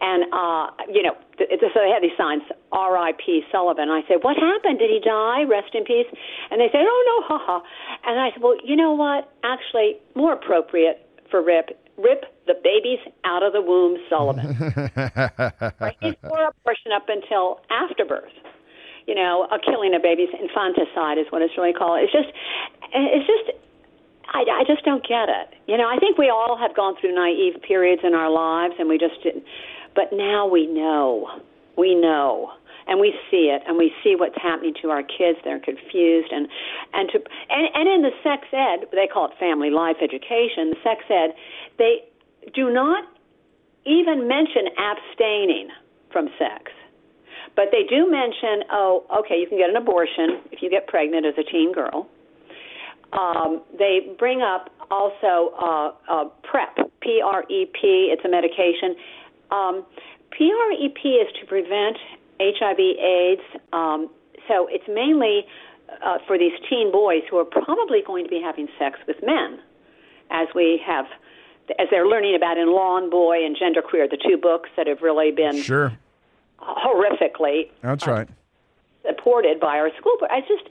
and 0.01 0.25
uh, 0.33 0.67
you 0.91 1.01
know, 1.01 1.15
so 1.49 1.79
they 1.79 1.89
have 1.91 2.01
these 2.01 2.17
signs, 2.17 2.43
R.I.P. 2.71 3.43
Sullivan. 3.51 3.89
I 3.89 4.01
said, 4.08 4.23
"What 4.23 4.38
happened? 4.38 4.79
Did 4.79 4.89
he 4.89 4.99
die? 4.99 5.43
Rest 5.43 5.73
in 5.73 5.84
peace." 5.84 6.08
And 6.51 6.60
they 6.60 6.69
said, 6.71 6.82
"Oh 6.84 7.01
no, 7.10 7.38
haha." 7.38 7.62
And 8.06 8.19
I 8.19 8.32
said, 8.32 8.41
"Well, 8.41 8.58
you 8.63 8.75
know 8.75 8.93
what? 8.93 9.32
Actually, 9.43 9.97
more 10.15 10.34
appropriate 10.34 11.06
for 11.29 11.41
Rip." 11.41 11.79
Rip 11.95 12.25
the 12.47 12.56
babies 12.63 12.97
out 13.23 13.43
of 13.43 13.53
the 13.53 13.62
womb, 13.62 13.97
Sullivan. 14.10 14.58
Right? 15.79 15.95
He's 16.01 16.15
for 16.21 16.49
abortion 16.49 16.91
up 16.91 17.08
until 17.08 17.60
afterbirth. 17.69 18.34
You 19.06 19.15
know, 19.15 19.47
a 19.51 19.60
killing 19.60 19.93
of 19.93 20.01
babies, 20.01 20.29
infanticide 20.34 21.17
is 21.19 21.27
what 21.29 21.41
it's 21.41 21.53
really 21.58 21.73
called. 21.73 22.01
It's 22.01 22.12
just, 22.12 22.29
it's 22.93 23.27
just, 23.27 23.58
I, 24.34 24.43
I 24.47 24.63
just 24.65 24.84
don't 24.86 25.06
get 25.06 25.29
it. 25.29 25.53
You 25.67 25.77
know, 25.77 25.88
I 25.88 25.97
think 25.97 26.17
we 26.17 26.29
all 26.29 26.58
have 26.58 26.75
gone 26.75 26.95
through 26.99 27.13
naive 27.13 27.62
periods 27.62 28.01
in 28.03 28.13
our 28.13 28.32
lives, 28.32 28.75
and 28.79 28.88
we 28.88 28.97
just 28.97 29.21
didn't. 29.21 29.43
But 29.95 30.12
now 30.12 30.47
we 30.47 30.67
know, 30.67 31.27
we 31.77 31.95
know, 31.95 32.51
and 32.88 32.99
we 32.99 33.13
see 33.32 33.51
it, 33.53 33.62
and 33.67 33.77
we 33.77 33.91
see 34.03 34.15
what's 34.15 34.36
happening 34.41 34.73
to 34.82 34.89
our 34.89 35.03
kids. 35.03 35.39
They're 35.43 35.60
confused, 35.60 36.32
and 36.32 36.47
and 36.93 37.10
to 37.12 37.19
and, 37.49 37.67
and 37.73 37.89
in 37.89 38.01
the 38.01 38.12
sex 38.23 38.47
ed, 38.51 38.88
they 38.91 39.08
call 39.08 39.25
it 39.27 39.38
family 39.39 39.69
life 39.69 39.97
education. 40.01 40.71
The 40.71 40.82
sex 40.84 41.03
ed, 41.10 41.34
they 41.77 42.03
do 42.53 42.73
not 42.73 43.06
even 43.86 44.27
mention 44.27 44.67
abstaining 44.77 45.69
from 46.12 46.27
sex. 46.38 46.71
But 47.56 47.65
they 47.71 47.84
do 47.84 48.10
mention, 48.10 48.63
oh, 48.71 49.06
okay, 49.19 49.39
you 49.39 49.47
can 49.47 49.58
get 49.58 49.69
an 49.69 49.75
abortion 49.75 50.41
if 50.51 50.62
you 50.62 50.69
get 50.69 50.88
pregnant 50.88 51.25
as 51.25 51.36
a 51.38 51.43
teen 51.43 51.71
girl. 51.71 52.10
Um, 53.13 53.62
they 53.77 54.15
bring 54.17 54.41
up 54.41 54.71
also 54.89 55.53
uh, 55.62 55.91
uh, 56.10 56.25
PrEP, 56.43 56.91
P 57.01 57.21
R 57.23 57.43
E 57.43 57.65
P. 57.79 58.10
It's 58.12 58.25
a 58.25 58.29
medication. 58.29 58.95
Um, 59.53 59.85
P 60.31 60.51
R 60.51 60.71
E 60.71 60.89
P 60.89 61.09
is 61.09 61.31
to 61.39 61.45
prevent 61.45 61.97
HIV/AIDS. 62.41 63.41
Um, 63.71 64.09
so 64.47 64.67
it's 64.69 64.87
mainly 64.87 65.45
uh, 66.03 66.17
for 66.25 66.37
these 66.37 66.53
teen 66.69 66.91
boys 66.91 67.21
who 67.29 67.37
are 67.37 67.45
probably 67.45 68.01
going 68.05 68.23
to 68.23 68.29
be 68.29 68.41
having 68.43 68.67
sex 68.79 68.99
with 69.07 69.17
men, 69.23 69.59
as 70.31 70.47
we 70.55 70.81
have, 70.85 71.05
as 71.79 71.87
they're 71.91 72.07
learning 72.07 72.35
about 72.35 72.57
in 72.57 72.73
Lawn 72.73 73.09
Boy 73.09 73.45
and 73.45 73.55
Gender 73.57 73.81
Queer, 73.81 74.07
the 74.09 74.17
two 74.17 74.37
books 74.37 74.69
that 74.75 74.87
have 74.87 75.01
really 75.01 75.31
been 75.31 75.61
Sure, 75.61 75.93
horrifically 76.59 77.69
that's 77.81 78.07
right. 78.07 78.27
supported 79.05 79.59
by 79.59 79.77
our 79.77 79.89
school 79.97 80.15
board. 80.19 80.31
I 80.31 80.41
just 80.41 80.67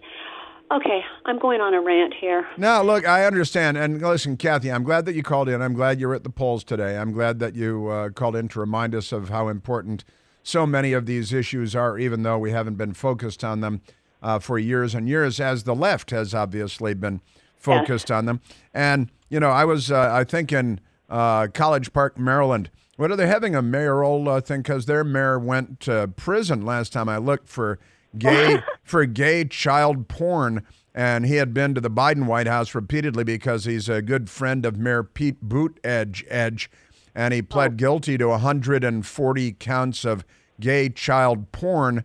okay. 0.77 1.05
I'm 1.25 1.39
going 1.39 1.61
on 1.61 1.75
a 1.75 1.81
rant 1.81 2.15
here. 2.15 2.47
No, 2.57 2.83
look, 2.83 3.07
I 3.07 3.25
understand. 3.25 3.77
And 3.77 4.01
listen, 4.01 4.37
Kathy, 4.37 4.71
I'm 4.71 4.83
glad 4.83 5.05
that 5.07 5.15
you 5.15 5.23
called 5.23 5.49
in. 5.49 5.63
I'm 5.63 5.75
glad 5.75 6.01
you're 6.01 6.15
at 6.15 6.25
the 6.25 6.31
polls 6.31 6.65
today. 6.65 6.97
I'm 6.97 7.13
glad 7.13 7.39
that 7.39 7.55
you 7.55 7.89
uh, 7.89 8.11
called 8.11 8.37
in 8.37 8.49
to 8.49 8.61
remind 8.61 8.95
us 8.95 9.13
of 9.13 9.29
how 9.29 9.49
important 9.49 10.05
so 10.43 10.67
many 10.67 10.93
of 10.93 11.07
these 11.07 11.33
issues 11.33 11.77
are, 11.77 11.99
even 11.99 12.23
though 12.23 12.39
we 12.39 12.51
haven't 12.51 12.75
been 12.75 12.95
focused 12.95 13.45
on 13.45 13.61
them 13.61 13.81
uh, 14.23 14.39
for 14.39 14.59
years 14.59 14.95
and 14.95 15.09
years, 15.09 15.41
as 15.41 15.65
the 15.65 15.75
left 15.75 16.11
has 16.11 16.35
obviously 16.35 16.95
been 16.95 17.21
focused 17.57 18.11
on 18.11 18.27
them. 18.27 18.41
And, 18.75 19.11
you 19.29 19.39
know, 19.39 19.51
I 19.51 19.65
was, 19.65 19.91
uh, 19.91 20.11
I 20.13 20.25
think, 20.25 20.53
in 20.53 20.81
uh, 21.09 21.47
College 21.55 21.93
Park, 21.93 22.19
Maryland. 22.19 22.71
What 22.97 23.11
are 23.11 23.17
they 23.17 23.27
having 23.27 23.55
a 23.55 23.63
mayoral 23.63 24.29
uh, 24.29 24.41
thing? 24.41 24.63
Because 24.63 24.87
their 24.87 25.05
mayor 25.05 25.39
went 25.39 25.81
to 25.81 26.11
prison 26.17 26.65
last 26.65 26.93
time 26.93 27.09
I 27.09 27.19
looked 27.19 27.49
for 27.49 27.79
gay 28.19 28.63
for 28.83 29.05
gay 29.07 29.45
child 29.45 30.09
porn, 30.09 30.65
and 30.95 31.27
he 31.27 31.37
had 31.37 31.55
been 31.55 31.75
to 31.75 31.81
the 31.81 31.91
Biden 31.91 32.27
White 32.27 32.47
House 32.47 32.75
repeatedly 32.75 33.25
because 33.25 33.65
he's 33.65 33.89
a 33.89 34.03
good 34.03 34.29
friend 34.29 34.67
of 34.67 34.77
Mayor 34.77 35.03
Pete 35.03 35.49
Buttigieg, 35.49 36.25
Edge, 36.29 36.71
and 37.15 37.35
he 37.35 37.43
pled 37.43 37.77
guilty 37.77 38.19
to 38.19 38.29
140 38.29 39.53
counts 39.53 40.05
of 40.05 40.25
gay 40.61 40.89
child 40.89 41.53
porn. 41.53 42.05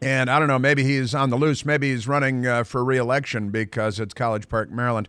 And 0.00 0.28
I 0.30 0.38
don't 0.38 0.48
know, 0.48 0.58
maybe 0.58 0.82
he's 0.84 1.14
on 1.14 1.30
the 1.30 1.36
loose. 1.36 1.64
Maybe 1.64 1.92
he's 1.92 2.08
running 2.08 2.46
uh, 2.46 2.64
for 2.64 2.84
reelection 2.84 3.50
because 3.50 4.00
it's 4.00 4.14
College 4.14 4.48
Park, 4.48 4.70
Maryland. 4.70 5.08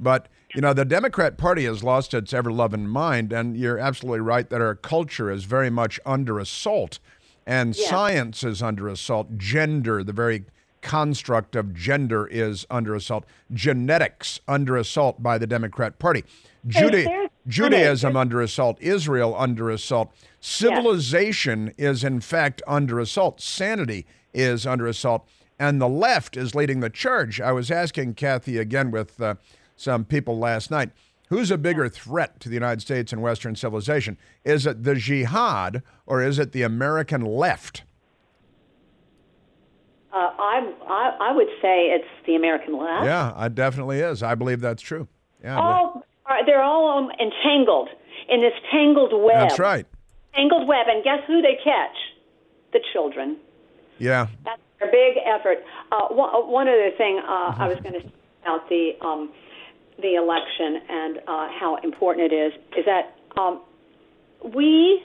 But, 0.00 0.28
you 0.54 0.60
know, 0.60 0.72
the 0.72 0.84
Democrat 0.84 1.38
Party 1.38 1.64
has 1.64 1.84
lost 1.84 2.12
its 2.12 2.32
ever 2.32 2.52
loving 2.52 2.88
mind. 2.88 3.32
And 3.32 3.56
you're 3.56 3.78
absolutely 3.78 4.20
right 4.20 4.48
that 4.50 4.60
our 4.60 4.74
culture 4.74 5.30
is 5.30 5.44
very 5.44 5.70
much 5.70 6.00
under 6.04 6.38
assault. 6.40 6.98
And 7.46 7.76
Yeah. 7.76 7.88
science 7.88 8.44
is 8.44 8.62
under 8.62 8.88
assault. 8.88 9.36
Gender, 9.38 10.02
the 10.04 10.12
very 10.12 10.44
construct 10.80 11.54
of 11.56 11.74
gender, 11.74 12.26
is 12.26 12.66
under 12.70 12.94
assault. 12.94 13.24
Genetics 13.52 14.40
under 14.48 14.76
assault 14.76 15.22
by 15.22 15.38
the 15.38 15.46
Democrat 15.46 15.98
Party. 15.98 16.24
Juda- 16.66 17.28
Judaism 17.46 18.16
under 18.16 18.40
assault. 18.40 18.78
Israel 18.80 19.34
under 19.36 19.70
assault. 19.70 20.12
Civilization 20.40 21.72
is, 21.76 22.02
in 22.04 22.20
fact, 22.20 22.62
under 22.66 22.98
assault. 23.00 23.40
Sanity 23.40 24.06
is 24.32 24.66
under 24.66 24.86
assault. 24.86 25.28
And 25.58 25.80
the 25.80 25.88
left 25.88 26.36
is 26.36 26.54
leading 26.54 26.80
the 26.80 26.90
charge. 26.90 27.40
I 27.40 27.52
was 27.52 27.70
asking 27.70 28.14
Kathy 28.14 28.58
again 28.58 28.90
with 28.90 29.20
uh, 29.20 29.34
some 29.76 30.04
people 30.04 30.38
last 30.38 30.70
night 30.70 30.90
who's 31.32 31.50
a 31.50 31.56
bigger 31.56 31.88
threat 31.88 32.38
to 32.40 32.50
the 32.50 32.54
United 32.54 32.82
States 32.82 33.10
and 33.10 33.22
Western 33.22 33.56
civilization? 33.56 34.18
Is 34.44 34.66
it 34.66 34.84
the 34.84 34.94
jihad 34.94 35.82
or 36.04 36.22
is 36.22 36.38
it 36.38 36.52
the 36.52 36.62
American 36.62 37.22
left? 37.22 37.84
Uh, 40.12 40.16
I, 40.18 40.72
I 40.86 41.30
I 41.30 41.32
would 41.32 41.48
say 41.62 41.86
it's 41.86 42.26
the 42.26 42.34
American 42.34 42.78
left. 42.78 43.06
Yeah, 43.06 43.46
it 43.46 43.54
definitely 43.54 44.00
is. 44.00 44.22
I 44.22 44.34
believe 44.34 44.60
that's 44.60 44.82
true. 44.82 45.08
Yeah, 45.42 45.58
All 45.58 46.04
are, 46.26 46.44
they're 46.44 46.62
all 46.62 46.98
um, 46.98 47.10
entangled 47.18 47.88
in 48.28 48.42
this 48.42 48.52
tangled 48.70 49.14
web. 49.14 49.48
that's 49.48 49.58
right. 49.58 49.86
Tangled 50.34 50.68
web, 50.68 50.86
and 50.86 51.02
guess 51.02 51.20
who 51.26 51.40
they 51.40 51.56
catch? 51.64 51.96
The 52.74 52.80
children. 52.92 53.38
Yeah. 53.98 54.26
That's 54.44 54.60
their 54.80 54.90
big 54.90 55.16
effort. 55.24 55.64
Uh, 55.90 56.08
one, 56.08 56.34
uh, 56.34 56.46
one 56.46 56.68
other 56.68 56.90
thing 56.98 57.18
uh, 57.18 57.54
I 57.56 57.68
was 57.68 57.78
going 57.80 57.94
to 57.94 58.00
say 58.00 58.12
about 58.42 58.68
the 58.68 58.92
um, 59.00 59.30
the 60.02 60.14
election 60.16 60.82
and 60.88 61.18
uh, 61.18 61.48
how 61.58 61.78
important 61.82 62.32
it 62.32 62.34
is 62.36 62.52
is 62.76 62.84
that 62.84 63.14
um, 63.40 63.60
we. 64.54 65.02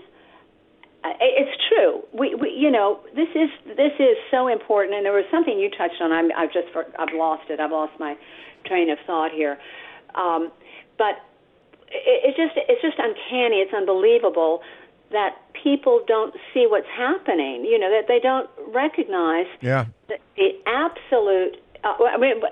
uh, 1.04 1.10
It's 1.20 1.56
true. 1.70 2.02
We, 2.12 2.36
we, 2.36 2.50
you 2.58 2.72
know, 2.72 3.00
this 3.16 3.30
is 3.36 3.50
this 3.78 3.94
is 4.00 4.18
so 4.32 4.48
important. 4.48 4.96
And 4.98 5.06
there 5.06 5.14
was 5.14 5.26
something 5.32 5.58
you 5.60 5.70
touched 5.70 6.02
on. 6.02 6.12
I'm, 6.12 6.30
I've 6.36 6.52
just, 6.52 6.68
for, 6.74 6.86
I've 7.00 7.14
lost 7.14 7.50
it. 7.50 7.60
I've 7.60 7.72
lost 7.72 7.94
my 8.00 8.18
train 8.66 8.90
of 8.90 8.98
thought 9.06 9.32
here. 9.32 9.58
Um, 10.16 10.52
but 10.98 11.16
it, 11.90 12.34
it 12.34 12.36
just, 12.36 12.58
it's 12.58 12.82
just 12.82 12.98
uncanny. 12.98 13.58
It's 13.58 13.74
unbelievable 13.74 14.62
that 15.12 15.38
people 15.64 16.02
don't 16.06 16.34
see 16.54 16.66
what's 16.68 16.90
happening. 16.98 17.64
You 17.64 17.80
know, 17.80 17.90
that 17.90 18.08
they 18.10 18.20
don't 18.20 18.50
recognize 18.74 19.46
Yeah. 19.62 19.86
the, 20.10 20.16
the 20.36 20.50
absolute 20.66 21.56
Uh, 21.84 21.94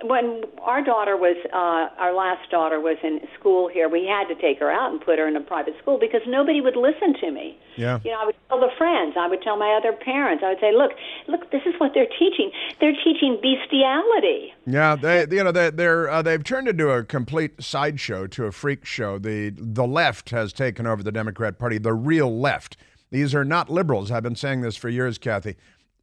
when 0.04 0.44
our 0.62 0.84
daughter 0.84 1.18
was, 1.18 1.36
uh, 1.54 2.02
our 2.02 2.14
last 2.14 2.50
daughter 2.50 2.80
was 2.80 2.98
in 3.04 3.20
school 3.40 3.68
here, 3.68 3.90
we 3.90 4.06
had 4.06 4.28
to 4.34 4.40
take 4.40 4.60
her 4.60 4.72
out 4.72 4.92
and 4.92 5.02
put 5.02 5.20
her 5.20 5.28
in 5.28 5.36
a 5.36 5.42
private 5.42 5.74
school 5.82 5.98
because 6.00 6.22
nobody 6.28 6.62
would 6.62 6.76
listen 6.76 7.14
to 7.20 7.32
me. 7.32 7.58
Yeah. 7.76 8.00
You 8.04 8.12
know, 8.12 8.18
I 8.22 8.26
would 8.26 8.36
tell 8.48 8.60
the 8.60 8.72
friends, 8.78 9.16
I 9.18 9.28
would 9.28 9.42
tell 9.42 9.58
my 9.58 9.74
other 9.74 9.94
parents, 9.94 10.44
I 10.46 10.50
would 10.50 10.60
say, 10.60 10.72
look, 10.74 10.92
look, 11.28 11.52
this 11.52 11.62
is 11.66 11.74
what 11.80 11.92
they're 11.94 12.08
teaching. 12.20 12.52
They're 12.80 12.96
teaching 13.04 13.40
bestiality. 13.42 14.54
Yeah, 14.66 14.96
they 14.96 15.28
you 15.30 15.44
know 15.44 15.52
they 15.52 15.70
they're 15.70 16.10
uh, 16.10 16.22
they've 16.22 16.44
turned 16.44 16.68
into 16.68 16.90
a 16.90 17.04
complete 17.04 17.62
sideshow 17.64 18.28
to 18.28 18.46
a 18.46 18.52
freak 18.52 18.86
show. 18.86 19.20
The 19.20 19.54
the 19.56 19.86
left 19.86 20.30
has 20.30 20.54
taken 20.54 20.88
over 20.88 21.04
the 21.04 21.12
Democrat 21.12 21.60
Party, 21.60 21.78
the 21.78 21.94
real 21.94 22.40
left. 22.40 22.78
These 23.12 23.36
are 23.36 23.46
not 23.46 23.70
liberals. 23.70 24.12
I've 24.12 24.24
been 24.24 24.36
saying 24.36 24.62
this 24.62 24.76
for 24.76 24.90
years, 24.90 25.18
Kathy. 25.18 25.56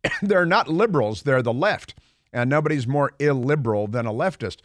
they're 0.23 0.47
not 0.47 0.69
liberals. 0.69 1.23
They're 1.23 1.43
the 1.43 1.53
left, 1.53 1.95
and 2.33 2.49
nobody's 2.49 2.87
more 2.87 3.13
illiberal 3.19 3.87
than 3.87 4.07
a 4.07 4.13
leftist. 4.13 4.59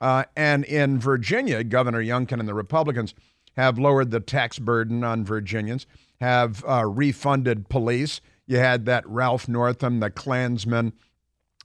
Uh, 0.00 0.24
and 0.36 0.64
in 0.64 0.98
Virginia, 0.98 1.62
Governor 1.62 2.02
Youngkin 2.02 2.40
and 2.40 2.48
the 2.48 2.54
Republicans 2.54 3.14
have 3.56 3.78
lowered 3.78 4.10
the 4.10 4.20
tax 4.20 4.58
burden 4.58 5.04
on 5.04 5.24
Virginians, 5.24 5.86
have 6.20 6.64
uh, 6.66 6.84
refunded 6.84 7.68
police. 7.68 8.20
You 8.46 8.58
had 8.58 8.86
that 8.86 9.06
Ralph 9.06 9.48
Northam, 9.48 10.00
the 10.00 10.10
Klansman, 10.10 10.92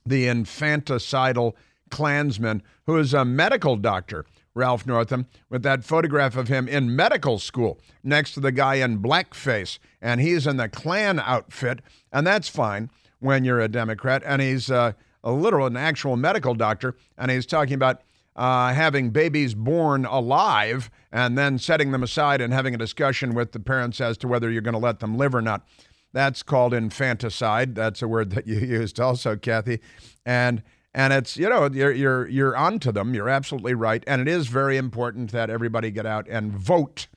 the 0.06 0.26
infanticidal 0.26 1.54
Klansman, 1.90 2.62
who 2.86 2.96
is 2.98 3.14
a 3.14 3.24
medical 3.24 3.76
doctor, 3.76 4.24
Ralph 4.54 4.86
Northam, 4.86 5.26
with 5.48 5.62
that 5.62 5.84
photograph 5.84 6.36
of 6.36 6.48
him 6.48 6.68
in 6.68 6.94
medical 6.94 7.38
school 7.38 7.80
next 8.02 8.34
to 8.34 8.40
the 8.40 8.52
guy 8.52 8.76
in 8.76 9.00
blackface. 9.00 9.78
And 10.00 10.20
he's 10.20 10.46
in 10.46 10.58
the 10.58 10.68
Klan 10.68 11.18
outfit, 11.18 11.80
and 12.12 12.26
that's 12.26 12.48
fine 12.48 12.90
when 13.20 13.44
you're 13.44 13.60
a 13.60 13.68
Democrat. 13.68 14.22
And 14.24 14.40
he's 14.42 14.70
uh, 14.70 14.92
a 15.28 15.32
literal, 15.32 15.66
an 15.66 15.76
actual 15.76 16.16
medical 16.16 16.54
doctor, 16.54 16.96
and 17.18 17.30
he's 17.30 17.44
talking 17.44 17.74
about 17.74 18.00
uh, 18.34 18.72
having 18.72 19.10
babies 19.10 19.54
born 19.54 20.06
alive 20.06 20.90
and 21.12 21.36
then 21.36 21.58
setting 21.58 21.90
them 21.90 22.02
aside 22.02 22.40
and 22.40 22.52
having 22.52 22.74
a 22.74 22.78
discussion 22.78 23.34
with 23.34 23.52
the 23.52 23.60
parents 23.60 24.00
as 24.00 24.16
to 24.16 24.28
whether 24.28 24.50
you're 24.50 24.62
going 24.62 24.72
to 24.72 24.78
let 24.78 25.00
them 25.00 25.18
live 25.18 25.34
or 25.34 25.42
not. 25.42 25.66
That's 26.12 26.42
called 26.42 26.72
infanticide. 26.72 27.74
That's 27.74 28.00
a 28.00 28.08
word 28.08 28.30
that 28.30 28.46
you 28.46 28.58
used 28.60 28.98
also, 28.98 29.36
Kathy. 29.36 29.80
And 30.24 30.62
and 30.94 31.12
it's 31.12 31.36
you 31.36 31.48
know 31.50 31.68
you're 31.70 31.92
you're 31.92 32.26
you're 32.28 32.56
onto 32.56 32.90
them. 32.90 33.12
You're 33.12 33.28
absolutely 33.28 33.74
right. 33.74 34.02
And 34.06 34.22
it 34.22 34.28
is 34.28 34.46
very 34.46 34.78
important 34.78 35.32
that 35.32 35.50
everybody 35.50 35.90
get 35.90 36.06
out 36.06 36.26
and 36.28 36.52
vote 36.52 37.08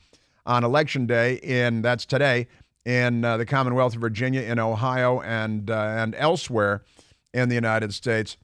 on 0.45 0.65
election 0.65 1.05
day. 1.05 1.35
In 1.35 1.81
that's 1.81 2.05
today 2.05 2.47
in 2.83 3.23
uh, 3.23 3.37
the 3.37 3.45
Commonwealth 3.45 3.95
of 3.95 4.01
Virginia, 4.01 4.41
in 4.41 4.59
Ohio, 4.59 5.21
and 5.21 5.69
uh, 5.69 5.93
and 5.97 6.13
elsewhere 6.15 6.83
in 7.33 7.49
the 7.49 7.55
United 7.55 7.93
States. 7.93 8.37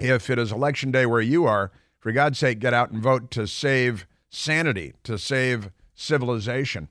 If 0.00 0.28
it 0.30 0.38
is 0.38 0.52
election 0.52 0.90
day 0.90 1.06
where 1.06 1.20
you 1.20 1.44
are, 1.46 1.70
for 2.00 2.12
God's 2.12 2.38
sake, 2.38 2.58
get 2.58 2.74
out 2.74 2.90
and 2.90 3.02
vote 3.02 3.30
to 3.32 3.46
save 3.46 4.06
sanity, 4.28 4.94
to 5.04 5.18
save 5.18 5.70
civilization, 5.94 6.88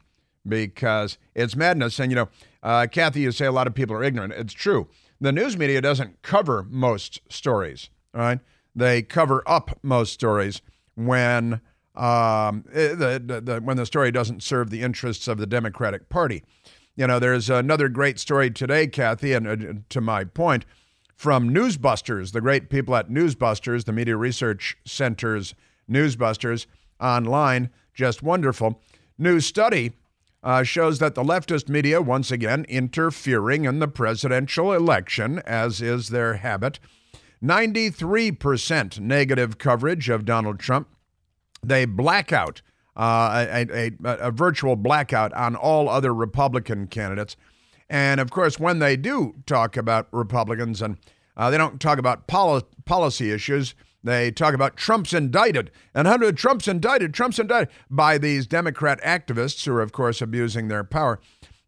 because 0.48 1.18
it's 1.36 1.56
madness. 1.56 2.00
And, 2.00 2.12
you 2.12 2.16
know, 2.16 2.30
uh, 2.64 2.88
Kathy, 2.90 3.22
you 3.22 3.32
say 3.32 3.46
a 3.46 3.52
lot 3.52 3.68
of 3.68 3.76
people 3.76 3.96
are 3.96 4.04
ignorant. 4.04 4.34
It's 4.34 4.54
true. 4.54 4.88
The 5.20 5.32
news 5.32 5.58
media 5.58 5.82
doesn't 5.82 6.22
cover 6.22 6.66
most 6.70 7.20
stories, 7.30 7.90
right? 8.14 8.40
They 8.74 9.02
cover 9.02 9.44
up 9.46 9.78
most 9.84 10.14
stories 10.14 10.62
when 10.96 11.62
um, 11.96 12.64
eh, 12.74 12.96
the, 12.96 13.22
the, 13.24 13.42
the, 13.42 13.60
when 13.62 13.78
the 13.78 13.86
story 13.86 14.12
doesn't 14.12 14.44
serve 14.44 14.70
the 14.70 14.82
interests 14.82 15.28
of 15.28 15.38
the 15.38 15.46
Democratic 15.46 16.10
Party. 16.10 16.44
You 16.96 17.08
know, 17.08 17.20
there's 17.20 17.50
another 17.50 17.90
great 17.90 18.20
story 18.20 18.50
today, 18.50 18.88
Kathy, 18.88 19.34
and 19.34 19.48
uh, 19.48 19.74
to 19.90 20.02
my 20.02 20.24
point, 20.24 20.66
from 21.22 21.52
Newsbusters, 21.52 22.32
the 22.32 22.42
great 22.42 22.68
people 22.68 22.96
at 22.96 23.08
Newsbusters, 23.08 23.86
the 23.86 23.92
Media 23.92 24.18
Research 24.18 24.76
Center's 24.86 25.54
Newsbusters 25.88 26.66
online, 27.00 27.70
just 27.94 28.24
wonderful. 28.24 28.82
New 29.20 29.40
study 29.40 29.92
uh, 30.42 30.64
shows 30.64 30.98
that 30.98 31.14
the 31.14 31.22
leftist 31.22 31.70
media 31.70 32.02
once 32.02 32.32
again 32.32 32.66
interfering 32.68 33.66
in 33.66 33.78
the 33.78 33.88
presidential 33.88 34.74
election, 34.74 35.38
as 35.46 35.80
is 35.80 36.10
their 36.10 36.38
habit. 36.38 36.80
93% 37.44 39.00
negative 39.00 39.60
coverage 39.60 40.10
of 40.10 40.26
Donald 40.26 40.60
Trump. 40.60 40.88
They 41.62 41.86
blackout, 41.86 42.64
uh, 42.98 43.46
a, 43.48 43.68
a, 43.72 43.92
a 44.04 44.32
virtual 44.32 44.76
blackout 44.76 45.32
on 45.34 45.56
all 45.56 45.88
other 45.88 46.16
Republican 46.16 46.88
candidates. 46.88 47.38
And 47.92 48.22
of 48.22 48.32
course, 48.32 48.58
when 48.58 48.80
they 48.80 48.96
do 48.96 49.36
talk 49.46 49.76
about 49.76 50.08
Republicans 50.14 50.82
and 50.82 50.98
uh, 51.36 51.50
they 51.50 51.58
don't 51.58 51.82
talk 51.82 52.00
about 52.00 52.26
poli- 52.26 52.64
policy 52.86 53.32
issues, 53.32 53.76
they 54.02 54.32
talk 54.32 54.54
about 54.54 54.78
Trump's 54.78 55.14
indicted 55.14 55.72
and 55.94 56.08
how 56.08 56.16
did 56.16 56.38
Trump's 56.38 56.70
indicted, 56.70 57.14
Trump's 57.14 57.38
indicted 57.38 57.68
by 57.90 58.18
these 58.18 58.48
Democrat 58.48 59.02
activists 59.02 59.66
who 59.66 59.74
are, 59.74 59.82
of 59.82 59.92
course, 59.92 60.22
abusing 60.22 60.70
their 60.70 60.86
power. 60.86 61.20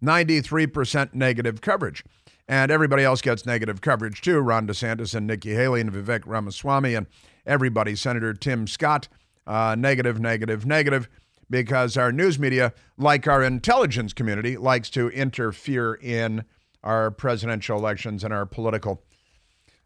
93% 0.01 1.13
negative 1.13 1.59
coverage. 1.59 2.05
And 2.47 2.71
everybody 2.71 3.03
else 3.03 3.21
gets 3.21 3.45
negative 3.45 3.81
coverage 3.81 4.21
too. 4.21 4.39
Ron 4.39 4.65
DeSantis 4.65 5.13
and 5.13 5.27
Nikki 5.27 5.53
Haley 5.53 5.81
and 5.81 5.91
Vivek 5.91 6.23
Ramaswamy 6.25 6.95
and 6.95 7.07
everybody, 7.45 7.97
Senator 7.97 8.33
Tim 8.33 8.65
Scott, 8.65 9.09
uh, 9.45 9.75
negative, 9.77 10.21
negative, 10.21 10.65
negative, 10.65 11.09
because 11.53 11.95
our 11.97 12.11
news 12.11 12.39
media, 12.39 12.73
like 12.97 13.27
our 13.27 13.43
intelligence 13.43 14.11
community, 14.11 14.57
likes 14.57 14.89
to 14.89 15.09
interfere 15.09 15.93
in 15.93 16.45
our 16.83 17.11
presidential 17.11 17.77
elections 17.77 18.23
and 18.23 18.33
our 18.33 18.47
political 18.47 19.03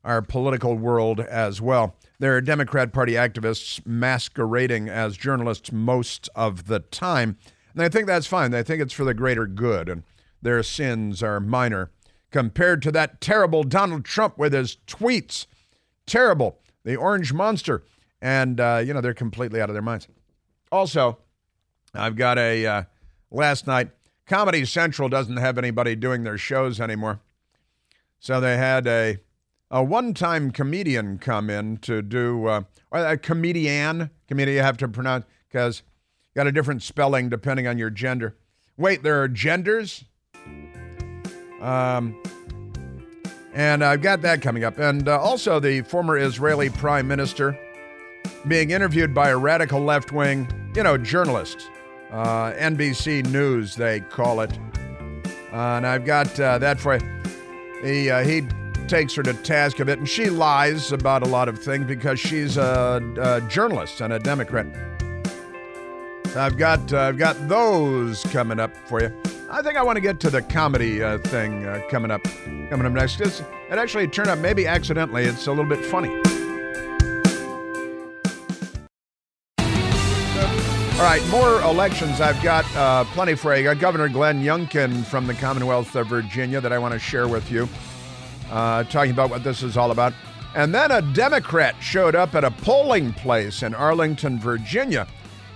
our 0.06 0.22
political 0.22 0.78
world 0.78 1.20
as 1.20 1.60
well. 1.60 1.94
There 2.20 2.34
are 2.38 2.40
Democrat 2.40 2.94
Party 2.94 3.14
activists 3.14 3.86
masquerading 3.86 4.88
as 4.88 5.18
journalists 5.18 5.74
most 5.74 6.30
of 6.38 6.68
the 6.68 6.80
time. 6.80 7.38
And 7.74 7.84
I 7.84 7.90
think 7.90 8.08
that's 8.08 8.28
fine. 8.28 8.54
I 8.54 8.64
think 8.64 8.82
it's 8.82 8.94
for 8.94 9.04
the 9.04 9.14
greater 9.14 9.46
good, 9.46 9.90
and 9.90 10.04
their 10.42 10.64
sins 10.64 11.22
are 11.22 11.42
minor 11.42 11.92
compared 12.32 12.82
to 12.84 12.94
that 12.94 13.20
terrible 13.20 13.64
Donald 13.64 14.06
Trump 14.06 14.38
with 14.38 14.54
his 14.54 14.78
tweets. 14.88 15.48
Terrible. 16.06 16.60
The 16.86 16.96
orange 16.96 17.34
monster. 17.34 17.84
And, 18.22 18.62
uh, 18.62 18.82
you 18.86 18.94
know, 18.94 19.02
they're 19.02 19.14
completely 19.14 19.60
out 19.60 19.70
of 19.70 19.74
their 19.74 19.82
minds. 19.82 20.08
Also, 20.72 21.18
I've 21.98 22.16
got 22.16 22.38
a 22.38 22.66
uh, 22.66 22.84
last 23.32 23.68
night, 23.68 23.90
Comedy 24.26 24.66
Central 24.66 25.10
doesn't 25.10 25.38
have 25.38 25.58
anybody 25.58 25.96
doing 25.96 26.24
their 26.24 26.38
shows 26.38 26.80
anymore. 26.80 27.20
So 28.20 28.40
they 28.40 28.58
had 28.58 28.88
a 28.88 29.20
a 29.70 29.84
one-time 29.84 30.52
comedian 30.52 31.18
come 31.18 31.50
in 31.50 31.78
to 31.80 32.02
do 32.02 32.46
uh, 32.48 32.62
a 32.92 33.18
comedian. 33.18 34.10
Comedian 34.28 34.56
you 34.56 34.64
have 34.64 34.78
to 34.78 34.88
pronounce 34.88 35.26
because 35.50 35.84
got 36.36 36.48
a 36.48 36.52
different 36.52 36.84
spelling 36.84 37.30
depending 37.30 37.68
on 37.68 37.78
your 37.78 37.90
gender. 37.90 38.36
Wait, 38.78 39.04
there 39.04 39.22
are 39.22 39.28
genders. 39.28 40.06
Um, 41.62 42.22
and 43.54 43.84
I've 43.84 44.02
got 44.02 44.22
that 44.22 44.42
coming 44.42 44.64
up, 44.64 44.78
and 44.78 45.10
uh, 45.10 45.20
also 45.20 45.60
the 45.60 45.82
former 45.82 46.16
Israeli 46.18 46.70
prime 46.70 47.08
minister 47.08 47.58
being 48.48 48.70
interviewed 48.70 49.16
by 49.16 49.30
a 49.30 49.38
radical 49.38 49.82
left-wing, 49.82 50.48
you 50.76 50.84
know, 50.84 50.96
journalist. 50.96 51.70
Uh, 52.12 52.54
NBC 52.54 53.26
News, 53.28 53.76
they 53.76 54.00
call 54.00 54.40
it. 54.42 54.58
Uh, 55.52 55.78
and 55.78 55.88
I've 55.88 56.06
got 56.06 56.40
uh, 56.40 56.58
that 56.60 56.80
for 56.80 56.98
you. 56.98 57.22
He, 57.84 58.10
uh, 58.10 58.24
he 58.24 58.48
takes 58.88 59.16
her 59.16 59.24
to 59.24 59.34
task 59.34 59.80
a 59.80 59.86
bit, 59.86 60.00
and 60.00 60.08
she 60.08 60.30
lies 60.30 60.92
about 60.92 61.24
a 61.24 61.28
lot 61.28 61.50
of 61.50 61.60
things 61.60 61.86
because 61.86 62.20
she's 62.20 62.58
a, 62.58 63.02
a 63.20 63.42
journalist 63.50 64.02
and 64.02 64.14
a 64.14 64.20
Democrat. 64.20 64.68
I've 66.36 66.58
got 66.58 66.94
uh, 66.94 67.00
I've 67.00 67.18
got 67.18 67.48
those 67.48 68.24
coming 68.26 68.60
up 68.60 68.76
for 68.88 69.02
you. 69.02 69.12
I 69.50 69.62
think 69.62 69.78
I 69.78 69.84
want 69.84 69.96
to 69.96 70.02
get 70.02 70.20
to 70.22 70.30
the 70.30 70.42
comedy 70.42 71.02
uh, 71.02 71.18
thing 71.20 71.66
coming 71.90 72.12
up 72.12 72.24
coming 72.70 72.86
up 72.86 72.92
next. 72.92 73.20
It's, 73.22 73.40
it 73.40 73.78
actually 73.78 74.08
turned 74.08 74.30
out 74.30 74.38
maybe 74.40 74.68
accidentally. 74.68 75.24
It's 75.24 75.48
a 75.48 75.52
little 75.52 75.66
bit 75.66 75.84
funny. 75.84 76.37
All 80.98 81.04
right, 81.04 81.24
more 81.28 81.62
elections. 81.62 82.22
I've 82.22 82.42
got 82.42 82.66
uh, 82.76 83.04
plenty 83.14 83.36
for 83.36 83.56
you. 83.56 83.64
Got 83.64 83.78
Governor 83.78 84.10
Glenn 84.10 84.42
Youngkin 84.44 85.06
from 85.06 85.28
the 85.28 85.36
Commonwealth 85.36 85.96
of 85.96 86.08
Virginia 86.08 86.60
that 86.60 86.74
I 86.74 86.80
want 86.80 86.94
to 86.94 87.00
share 87.00 87.28
with 87.28 87.52
you 87.52 87.70
uh, 88.50 88.84
talking 88.86 89.12
about 89.12 89.30
what 89.30 89.44
this 89.44 89.62
is 89.62 89.78
all 89.78 89.92
about. 89.92 90.14
And 90.56 90.74
then 90.74 90.90
a 90.90 91.04
Democrat 91.14 91.76
showed 91.80 92.16
up 92.16 92.34
at 92.34 92.44
a 92.44 92.50
polling 92.50 93.14
place 93.14 93.62
in 93.62 93.76
Arlington, 93.76 94.40
Virginia. 94.40 95.08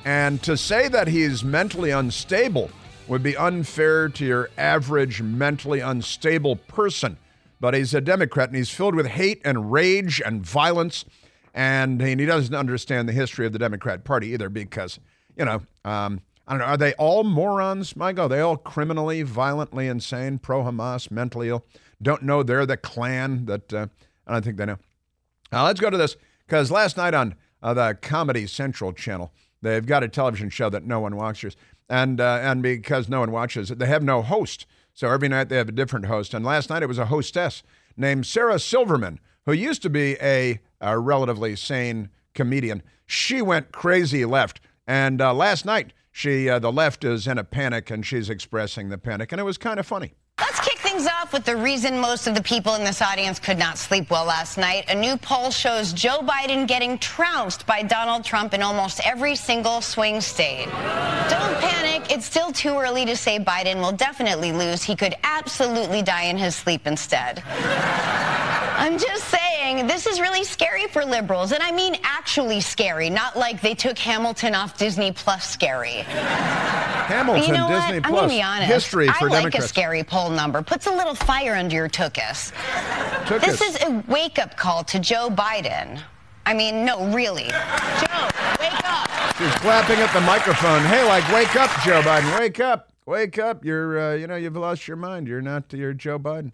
And 0.06 0.44
to 0.44 0.56
say 0.56 0.88
that 0.90 1.08
he's 1.08 1.44
mentally 1.44 1.90
unstable 1.90 2.70
would 3.08 3.24
be 3.24 3.36
unfair 3.36 4.10
to 4.10 4.24
your 4.24 4.52
average 4.60 5.24
mentally 5.24 5.80
unstable 5.80 6.56
person. 6.56 7.18
But 7.60 7.74
he's 7.74 7.96
a 7.96 8.02
Democrat 8.02 8.50
and 8.50 8.58
he's 8.58 8.70
filled 8.70 8.94
with 8.94 9.08
hate 9.08 9.42
and 9.44 9.72
rage 9.72 10.22
and 10.24 10.46
violence. 10.46 11.04
And 11.56 12.00
he 12.00 12.16
doesn't 12.28 12.54
understand 12.54 13.10
the 13.10 13.14
history 13.14 13.48
of 13.48 13.54
the 13.54 13.60
Democrat 13.60 14.04
Party 14.04 14.28
either 14.28 14.50
because, 14.50 15.00
you 15.42 15.46
know, 15.46 15.62
um, 15.84 16.22
I 16.48 16.52
don't 16.52 16.60
know, 16.60 16.66
are 16.66 16.78
they 16.78 16.94
all 16.94 17.24
morons, 17.24 17.96
Michael? 17.96 18.26
Are 18.26 18.30
they 18.30 18.42
all 18.42 18.58
criminally, 18.58 19.24
violently 19.24 19.88
insane, 19.88 20.38
pro 20.38 20.64
Hamas, 20.64 21.10
mentally 21.10 21.50
ill? 21.50 21.66
don't 22.00 22.22
know 22.22 22.44
they're 22.44 22.66
the 22.66 22.78
clan 22.78 23.46
that 23.46 23.74
uh, 23.74 23.88
I 24.28 24.34
don't 24.34 24.46
think 24.46 24.58
they 24.58 24.66
know. 24.66 24.78
Now 25.52 25.66
let's 25.66 25.80
go 25.80 25.90
to 25.90 25.98
this 25.98 26.16
because 26.46 26.70
last 26.70 26.96
night 26.96 27.16
on 27.16 27.34
uh, 27.64 27.74
the 27.74 27.98
Comedy 28.02 28.46
Central 28.46 28.94
channel, 28.94 29.32
they've 29.64 29.86
got 29.86 30.04
a 30.04 30.08
television 30.08 30.50
show 30.50 30.70
that 30.70 30.84
no 30.84 31.00
one 31.00 31.16
watches, 31.16 31.56
and 31.90 32.22
uh, 32.22 32.40
and 32.42 32.62
because 32.62 33.10
no 33.10 33.22
one 33.22 33.32
watches 33.32 33.72
it, 33.72 33.80
they 33.80 33.88
have 33.88 34.04
no 34.04 34.22
host. 34.22 34.68
So 34.94 35.10
every 35.10 35.28
night 35.28 35.50
they 35.50 35.58
have 35.58 35.70
a 35.70 35.74
different 35.74 36.06
host. 36.06 36.34
And 36.34 36.46
last 36.46 36.70
night 36.70 36.84
it 36.84 36.88
was 36.88 37.00
a 37.00 37.06
hostess 37.06 37.64
named 37.98 38.26
Sarah 38.28 38.60
Silverman, 38.60 39.20
who 39.46 39.54
used 39.54 39.82
to 39.84 39.90
be 39.90 40.18
a, 40.22 40.60
a 40.80 41.00
relatively 41.00 41.56
sane 41.56 42.10
comedian. 42.34 42.84
She 43.06 43.42
went 43.42 43.72
crazy 43.72 44.26
left, 44.26 44.62
and 44.92 45.22
uh, 45.22 45.34
last 45.34 45.64
night 45.64 45.94
she 46.12 46.50
uh, 46.50 46.60
the 46.60 46.72
left 46.72 47.06
is 47.06 47.26
in 47.26 47.38
a 47.38 47.46
panic, 47.46 47.90
and 47.90 48.06
she's 48.06 48.30
expressing 48.30 48.90
the 48.90 48.98
panic, 48.98 49.32
and 49.32 49.40
it 49.40 49.46
was 49.46 49.58
kind 49.58 49.80
of 49.80 49.88
funny. 49.88 50.14
Let's 50.38 50.60
kick 50.60 50.80
things 50.80 51.08
off 51.08 51.32
with 51.32 51.46
the 51.46 51.56
reason 51.56 51.98
most 51.98 52.28
of 52.28 52.36
the 52.36 52.44
people 52.44 52.76
in 52.76 52.84
this 52.84 53.02
audience 53.02 53.40
could 53.40 53.58
not 53.58 53.78
sleep 53.78 54.10
well 54.10 54.26
last 54.26 54.58
night. 54.58 54.90
A 54.90 54.96
new 54.96 55.16
poll 55.16 55.50
shows 55.50 55.94
Joe 55.94 56.20
Biden 56.20 56.68
getting 56.68 56.98
trounced 56.98 57.66
by 57.66 57.84
Donald 57.84 58.26
Trump 58.26 58.54
in 58.54 58.62
almost 58.62 59.00
every 59.06 59.36
single 59.36 59.80
swing 59.80 60.20
state. 60.20 60.66
Don't 60.66 61.56
panic. 61.62 62.12
It's 62.12 62.26
still 62.26 62.52
too 62.52 62.78
early 62.78 63.06
to 63.06 63.16
say 63.16 63.40
Biden 63.40 63.78
will 63.78 63.94
definitely 63.94 64.52
lose. 64.52 64.84
He 64.84 64.98
could 64.98 65.16
absolutely 65.24 66.02
die 66.02 66.24
in 66.24 66.38
his 66.38 66.54
sleep 66.56 66.86
instead. 66.86 67.42
I'm 67.46 68.98
just 68.98 69.26
saying, 69.26 69.41
this 69.88 70.06
is 70.08 70.20
really 70.20 70.44
scary 70.44 70.88
for 70.88 71.04
liberals. 71.06 71.52
And 71.52 71.62
I 71.64 71.72
mean 71.72 71.96
actually 72.04 72.62
scary, 72.62 73.10
not 73.10 73.38
like 73.38 73.62
they 73.62 73.74
took 73.74 73.98
Hamilton 73.98 74.56
off 74.56 74.78
Disney 74.78 75.12
Plus 75.12 75.50
scary. 75.50 76.04
Hamilton, 77.12 77.44
you 77.44 77.54
know 77.54 77.68
Disney 77.68 78.00
what? 78.00 78.06
I'm 78.06 78.12
Plus, 78.12 78.22
gonna 78.22 78.28
be 78.34 78.42
honest. 78.42 78.72
history 78.72 79.08
for 79.08 79.26
I 79.26 79.28
like 79.28 79.32
Democrats. 79.44 79.66
a 79.66 79.68
scary 79.68 80.04
poll 80.04 80.30
number. 80.30 80.62
Puts 80.62 80.88
a 80.88 80.92
little 80.92 81.16
fire 81.16 81.56
under 81.56 81.76
your 81.76 81.90
tuchus. 81.90 82.52
Tuchus. 83.26 83.42
This 83.46 83.62
is 83.62 83.84
a 83.84 84.04
wake-up 84.08 84.58
call 84.58 84.84
to 84.86 85.00
Joe 85.00 85.30
Biden. 85.30 86.02
I 86.46 86.54
mean, 86.54 86.86
no, 86.86 87.06
really. 87.14 87.44
Joe, 87.44 88.28
wake 88.60 88.82
up. 88.84 89.10
She's 89.38 89.54
clapping 89.62 90.00
at 90.00 90.12
the 90.14 90.22
microphone. 90.22 90.82
Hey, 90.84 91.04
like, 91.08 91.28
wake 91.32 91.56
up, 91.56 91.70
Joe 91.84 92.02
Biden. 92.02 92.40
Wake 92.40 92.60
up. 92.60 92.92
Wake 93.06 93.38
up. 93.40 93.64
You're, 93.66 94.00
uh, 94.00 94.16
you 94.16 94.28
know, 94.28 94.36
you've 94.36 94.56
lost 94.56 94.88
your 94.88 94.98
mind. 94.98 95.28
You're 95.28 95.42
not, 95.42 95.72
you're 95.72 95.94
Joe 95.94 96.18
Biden. 96.18 96.52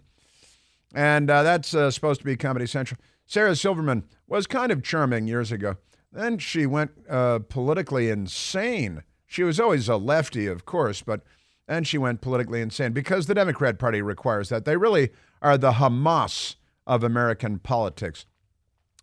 And 0.94 1.30
uh, 1.30 1.42
that's 1.42 1.74
uh, 1.74 1.90
supposed 1.90 2.20
to 2.20 2.24
be 2.24 2.36
Comedy 2.36 2.66
Central. 2.66 3.00
Sarah 3.26 3.54
Silverman 3.54 4.04
was 4.26 4.46
kind 4.46 4.72
of 4.72 4.82
charming 4.82 5.26
years 5.26 5.52
ago. 5.52 5.76
Then 6.12 6.38
she 6.38 6.64
went 6.64 6.92
uh, 7.08 7.40
politically 7.40 8.08
insane. 8.08 9.02
She 9.26 9.42
was 9.42 9.60
always 9.60 9.88
a 9.88 9.96
lefty, 9.96 10.46
of 10.46 10.64
course, 10.64 11.02
but 11.02 11.20
then 11.66 11.84
she 11.84 11.98
went 11.98 12.22
politically 12.22 12.62
insane 12.62 12.92
because 12.92 13.26
the 13.26 13.34
Democrat 13.34 13.78
Party 13.78 14.00
requires 14.00 14.48
that. 14.48 14.64
They 14.64 14.76
really 14.76 15.10
are 15.42 15.58
the 15.58 15.72
Hamas 15.72 16.56
of 16.86 17.04
American 17.04 17.58
politics. 17.58 18.24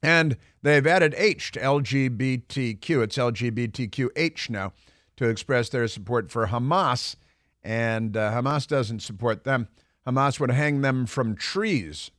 And 0.01 0.37
they've 0.63 0.85
added 0.85 1.13
H 1.17 1.51
to 1.53 1.59
LGBTQ. 1.59 3.03
It's 3.03 3.17
LGBTQH 3.17 4.49
now 4.49 4.73
to 5.17 5.29
express 5.29 5.69
their 5.69 5.87
support 5.87 6.31
for 6.31 6.47
Hamas. 6.47 7.15
And 7.63 8.17
uh, 8.17 8.31
Hamas 8.31 8.67
doesn't 8.67 9.01
support 9.01 9.43
them. 9.43 9.67
Hamas 10.05 10.39
would 10.39 10.51
hang 10.51 10.81
them 10.81 11.05
from 11.05 11.35
trees. 11.35 12.11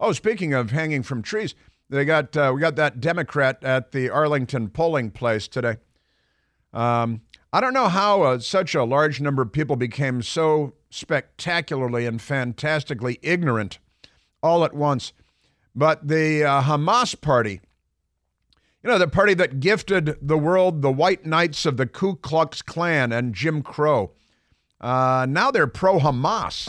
Oh, 0.00 0.12
speaking 0.12 0.52
of 0.52 0.70
hanging 0.70 1.02
from 1.02 1.22
trees, 1.22 1.54
they 1.88 2.04
got 2.04 2.36
uh, 2.36 2.52
we 2.54 2.60
got 2.60 2.76
that 2.76 3.00
Democrat 3.00 3.62
at 3.62 3.92
the 3.92 4.10
Arlington 4.10 4.68
polling 4.68 5.10
place 5.10 5.48
today. 5.48 5.76
Um, 6.72 7.22
I 7.52 7.60
don't 7.60 7.74
know 7.74 7.88
how 7.88 8.22
uh, 8.22 8.38
such 8.38 8.74
a 8.74 8.84
large 8.84 9.20
number 9.20 9.42
of 9.42 9.52
people 9.52 9.76
became 9.76 10.20
so 10.22 10.74
spectacularly 10.90 12.04
and 12.04 12.20
fantastically 12.20 13.18
ignorant 13.22 13.78
all 14.42 14.64
at 14.64 14.74
once. 14.74 15.12
But 15.74 16.08
the 16.08 16.44
uh, 16.44 16.62
Hamas 16.62 17.18
party, 17.18 17.60
you 18.82 18.90
know, 18.90 18.98
the 18.98 19.08
party 19.08 19.34
that 19.34 19.60
gifted 19.60 20.16
the 20.20 20.38
world 20.38 20.82
the 20.82 20.92
white 20.92 21.24
knights 21.24 21.66
of 21.66 21.76
the 21.76 21.86
Ku 21.86 22.16
Klux 22.16 22.62
Klan 22.62 23.12
and 23.12 23.34
Jim 23.34 23.62
Crow, 23.62 24.12
uh, 24.80 25.26
now 25.28 25.50
they're 25.50 25.66
pro 25.66 25.98
Hamas. 25.98 26.68